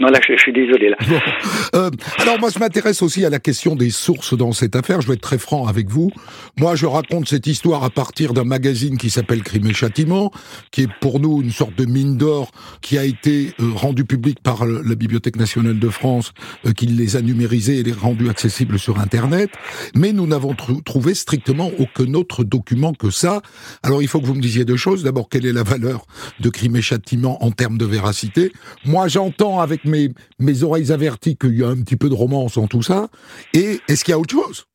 Non, 0.00 0.08
là, 0.08 0.18
je, 0.26 0.34
suis 0.36 0.52
désolé. 0.52 0.88
Là. 0.88 0.96
Bon. 1.06 1.20
Euh, 1.74 1.90
alors, 2.18 2.40
moi, 2.40 2.48
je 2.52 2.58
m'intéresse 2.58 3.02
aussi 3.02 3.24
à 3.24 3.30
la 3.30 3.38
question 3.38 3.76
des 3.76 3.90
sources 3.90 4.36
dans 4.36 4.52
cette 4.52 4.74
affaire. 4.74 5.02
Je 5.02 5.06
vais 5.06 5.14
être 5.14 5.20
très 5.20 5.38
franc 5.38 5.66
avec 5.66 5.88
vous. 5.88 6.10
Moi, 6.58 6.74
je 6.74 6.86
raconte 6.86 7.28
cette 7.28 7.46
histoire 7.46 7.84
à 7.84 7.90
partir 7.90 8.32
d'un 8.32 8.44
magazine 8.44 8.96
qui 8.96 9.10
s'appelle 9.10 9.42
Crime 9.42 9.66
et 9.66 9.74
Châtiment, 9.74 10.32
qui 10.72 10.82
est 10.82 10.88
pour 11.00 11.20
nous 11.20 11.42
une 11.42 11.50
sorte 11.50 11.76
de 11.76 11.84
mine 11.84 12.16
d'or 12.16 12.50
qui 12.80 12.98
a 12.98 13.04
été 13.04 13.52
euh, 13.60 13.70
rendu 13.74 14.04
public 14.04 14.38
par 14.42 14.64
la 14.66 14.94
Bibliothèque 14.94 15.36
nationale 15.36 15.78
de 15.78 15.88
France, 15.90 16.32
euh, 16.66 16.72
qui 16.72 16.86
les 16.86 17.16
a 17.16 17.20
numérisés 17.20 17.78
et 17.78 17.82
les 17.82 17.92
rendus 17.92 18.30
accessibles 18.30 18.78
sur 18.78 18.98
Internet. 18.98 19.50
Mais 19.94 20.12
nous 20.12 20.26
n'avons 20.26 20.54
tr 20.54 20.72
trouvé 20.84 21.14
strictement 21.14 21.70
aucun 21.78 22.14
autre 22.14 22.42
document 22.42 22.94
que 22.94 23.10
ça. 23.10 23.42
Alors, 23.82 24.02
il 24.02 24.08
faut 24.08 24.20
que 24.20 24.26
vous 24.26 24.34
me 24.34 24.42
disiez 24.42 24.64
deux 24.64 24.76
choses. 24.76 25.04
D'abord, 25.04 25.28
quelle 25.28 25.44
est 25.44 25.52
la 25.52 25.62
valeur 25.62 26.06
de 26.40 26.48
Crime 26.48 26.76
et 26.76 26.82
Châtiment 26.82 27.44
en 27.44 27.50
termes 27.50 27.76
de 27.76 27.84
véracité? 27.84 28.52
Moi, 28.86 29.08
j'entends 29.08 29.60
avec 29.60 29.84
mes, 29.90 30.62
oreilles 30.62 30.92
averties 30.92 31.36
qu'il 31.36 31.58
y 31.58 31.62
a 31.62 31.68
un 31.68 31.80
petit 31.82 31.96
peu 31.96 32.08
de 32.08 32.14
romance 32.14 32.56
en 32.56 32.66
tout 32.66 32.82
ça. 32.82 33.08
Et 33.52 33.80
est-ce 33.88 34.04
qu'il 34.04 34.12
y 34.12 34.14
a 34.14 34.18
autre 34.18 34.34
chose? 34.34 34.66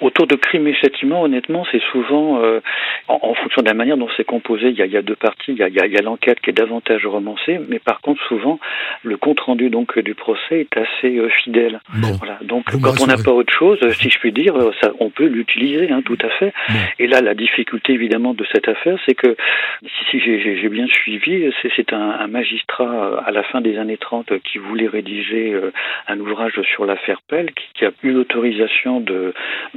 Autour 0.00 0.26
de 0.26 0.36
crime 0.36 0.66
et 0.66 0.74
châtiment, 0.74 1.22
honnêtement, 1.22 1.64
c'est 1.70 1.82
souvent 1.92 2.42
euh, 2.42 2.60
en, 3.08 3.18
en, 3.22 3.34
fonction 3.34 3.62
de 3.62 3.68
la 3.68 3.74
manière 3.74 3.96
dont 3.96 4.08
c'est 4.16 4.24
composé. 4.24 4.68
Il 4.68 4.76
y, 4.76 4.82
a, 4.82 4.86
il 4.86 4.92
y 4.92 4.96
a, 4.96 5.02
deux 5.02 5.16
parties. 5.16 5.52
Il 5.52 5.56
y 5.56 5.62
a, 5.62 5.68
il 5.68 5.92
y 5.92 5.96
a 5.96 6.02
l'enquête 6.02 6.40
qui 6.40 6.50
est 6.50 6.54
davantage 6.54 7.06
romancée, 7.06 7.60
mais 7.68 7.78
par 7.78 8.00
contre, 8.00 8.22
souvent, 8.26 8.58
le 9.02 9.16
compte 9.16 9.40
rendu 9.40 9.70
donc 9.70 9.98
du 9.98 10.14
procès 10.14 10.60
est 10.60 10.76
assez 10.76 11.16
euh, 11.16 11.28
fidèle. 11.28 11.80
Bon. 11.94 12.12
Voilà. 12.18 12.38
Donc, 12.42 12.70
Vous 12.70 12.80
quand 12.80 13.00
on 13.02 13.06
n'a 13.06 13.16
pas 13.16 13.32
autre 13.32 13.52
chose, 13.52 13.78
si 13.92 14.10
je 14.10 14.18
puis 14.18 14.32
dire, 14.32 14.54
ça, 14.80 14.90
on 15.00 15.10
peut 15.10 15.26
l'utiliser, 15.26 15.90
hein, 15.90 16.02
tout 16.04 16.18
à 16.22 16.28
fait. 16.30 16.52
Bon. 16.68 16.78
Et 16.98 17.06
là, 17.06 17.20
la 17.20 17.34
difficulté 17.34 17.92
évidemment 17.92 18.34
de 18.34 18.44
cette 18.52 18.68
affaire, 18.68 18.98
c'est 19.06 19.14
que 19.14 19.36
si, 19.82 20.20
si 20.20 20.20
j'ai 20.20 20.68
bien 20.68 20.86
suivi, 20.86 21.50
c'est 21.76 21.92
un, 21.92 22.10
un, 22.20 22.26
magistrat 22.26 23.22
à 23.24 23.30
la 23.30 23.42
fin 23.44 23.60
des 23.60 23.78
années 23.78 23.96
30 23.96 24.38
qui 24.40 24.58
voulait 24.58 24.88
rédiger 24.88 25.52
euh, 25.52 25.72
un 26.08 26.18
ouvrage 26.20 26.60
sur 26.74 26.86
l'affaire 26.86 27.20
Pell, 27.28 27.52
qui, 27.52 27.64
qui, 27.74 27.84
a 27.84 27.90
eu 28.02 28.12
l'autorisation 28.12 29.00
de 29.00 29.34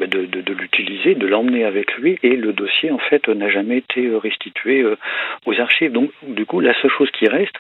de, 0.08 0.26
de, 0.26 0.42
de 0.42 0.54
l'utiliser, 0.54 1.16
de 1.16 1.28
l'emmener 1.28 1.64
avec 1.64 1.94
lui, 1.98 2.18
et 2.24 2.36
le 2.36 2.54
dossier 2.54 2.92
en 2.92 2.98
fait 2.98 3.28
n'a 3.28 3.50
jamais 3.50 3.78
été 3.78 4.10
restitué 4.16 4.82
euh, 4.82 4.98
aux 5.46 5.60
archives. 5.60 5.92
Donc 5.92 6.12
du 6.24 6.46
coup, 6.46 6.60
la 6.60 6.74
seule 6.82 6.92
chose 6.92 7.12
qui 7.12 7.28
reste, 7.28 7.56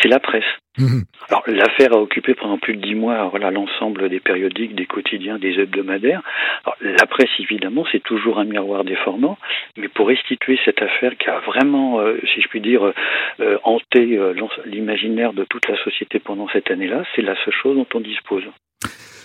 c'est 0.00 0.08
la 0.08 0.20
presse. 0.20 0.44
Mmh. 0.76 1.02
Alors 1.28 1.44
l'affaire 1.46 1.92
a 1.92 2.00
occupé 2.00 2.34
pendant 2.34 2.58
plus 2.58 2.74
de 2.74 2.80
dix 2.80 2.96
mois 2.96 3.28
voilà 3.28 3.52
l'ensemble 3.52 4.08
des 4.08 4.18
périodiques, 4.18 4.74
des 4.74 4.86
quotidiens, 4.86 5.38
des 5.38 5.60
hebdomadaires. 5.60 6.20
Alors, 6.64 6.76
la 6.80 7.06
presse 7.06 7.30
évidemment 7.38 7.84
c'est 7.92 8.02
toujours 8.02 8.40
un 8.40 8.44
miroir 8.44 8.82
déformant, 8.82 9.38
mais 9.76 9.88
pour 9.88 10.08
restituer 10.08 10.58
cette 10.64 10.82
affaire 10.82 11.16
qui 11.16 11.28
a 11.28 11.38
vraiment, 11.40 12.00
euh, 12.00 12.18
si 12.34 12.40
je 12.40 12.48
puis 12.48 12.60
dire, 12.60 12.92
euh, 13.40 13.58
hanté 13.62 14.16
euh, 14.18 14.34
l'imaginaire 14.66 15.32
de 15.32 15.44
toute 15.44 15.68
la 15.68 15.76
société 15.82 16.18
pendant 16.18 16.48
cette 16.48 16.70
année-là, 16.70 17.04
c'est 17.14 17.22
la 17.22 17.36
seule 17.44 17.54
chose 17.54 17.76
dont 17.76 17.86
on 17.94 18.00
dispose. 18.00 18.44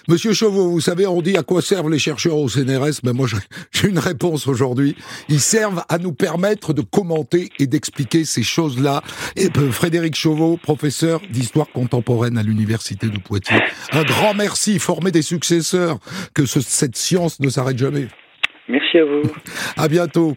Monsieur 0.08 0.34
Chauveau, 0.34 0.70
vous 0.70 0.82
savez, 0.82 1.06
on 1.08 1.22
dit 1.22 1.38
à 1.38 1.44
quoi 1.44 1.62
servent 1.62 1.90
les 1.90 2.00
chercheurs 2.00 2.38
au 2.38 2.48
CNRS 2.48 3.02
Ben 3.04 3.14
moi, 3.14 3.28
j'ai 3.72 3.88
une 3.88 4.00
réponse 4.00 4.48
aujourd'hui. 4.48 4.96
Ils 5.28 5.40
servent 5.40 5.84
à 5.90 5.98
nous 5.98 6.14
permettre 6.14 6.74
de 6.74 6.82
commenter 6.82 7.50
et 7.60 7.68
d'expliquer 7.68 8.26
ces 8.26 8.44
choses-là. 8.44 9.02
Et 9.36 9.50
euh, 9.58 9.72
Frédéric 9.72 10.16
Chauveau, 10.16 10.58
professeur 10.58 11.22
d'histoire 11.30 11.68
contemporaine 11.70 12.38
à 12.38 12.44
l'université 12.44 13.08
de 13.08 13.18
Poitiers. 13.18 13.60
Un 13.92 14.04
grand 14.04 14.34
merci. 14.34 14.80
Former 14.80 15.12
des 15.12 15.22
successeurs. 15.22 16.00
Que 16.34 16.46
ce, 16.46 16.62
cette 16.62 16.96
science 16.96 17.40
ne 17.40 17.50
s'arrête 17.50 17.78
jamais. 17.78 18.08
Merci 18.68 19.00
à 19.00 19.06
vous. 19.06 19.30
à 19.78 19.88
bientôt. 19.88 20.34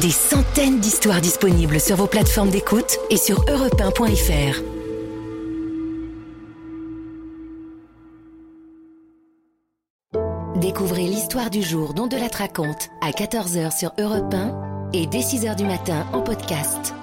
Des 0.00 0.10
centaines 0.10 0.80
d'histoires 0.80 1.20
disponibles 1.20 1.80
sur 1.80 1.96
vos 1.96 2.06
plateformes 2.06 2.50
d'écoute 2.50 2.98
et 3.10 3.16
sur 3.16 3.40
europe1.fr. 3.46 4.77
Découvrez 10.60 11.04
l'histoire 11.04 11.50
du 11.50 11.62
jour 11.62 11.94
dont 11.94 12.08
de 12.08 12.16
la 12.16 12.26
raconte 12.26 12.90
à 13.00 13.12
14h 13.12 13.78
sur 13.78 13.92
Europe 13.96 14.34
1 14.34 14.90
et 14.92 15.06
dès 15.06 15.20
6h 15.20 15.54
du 15.54 15.64
matin 15.64 16.04
en 16.12 16.20
podcast. 16.20 16.97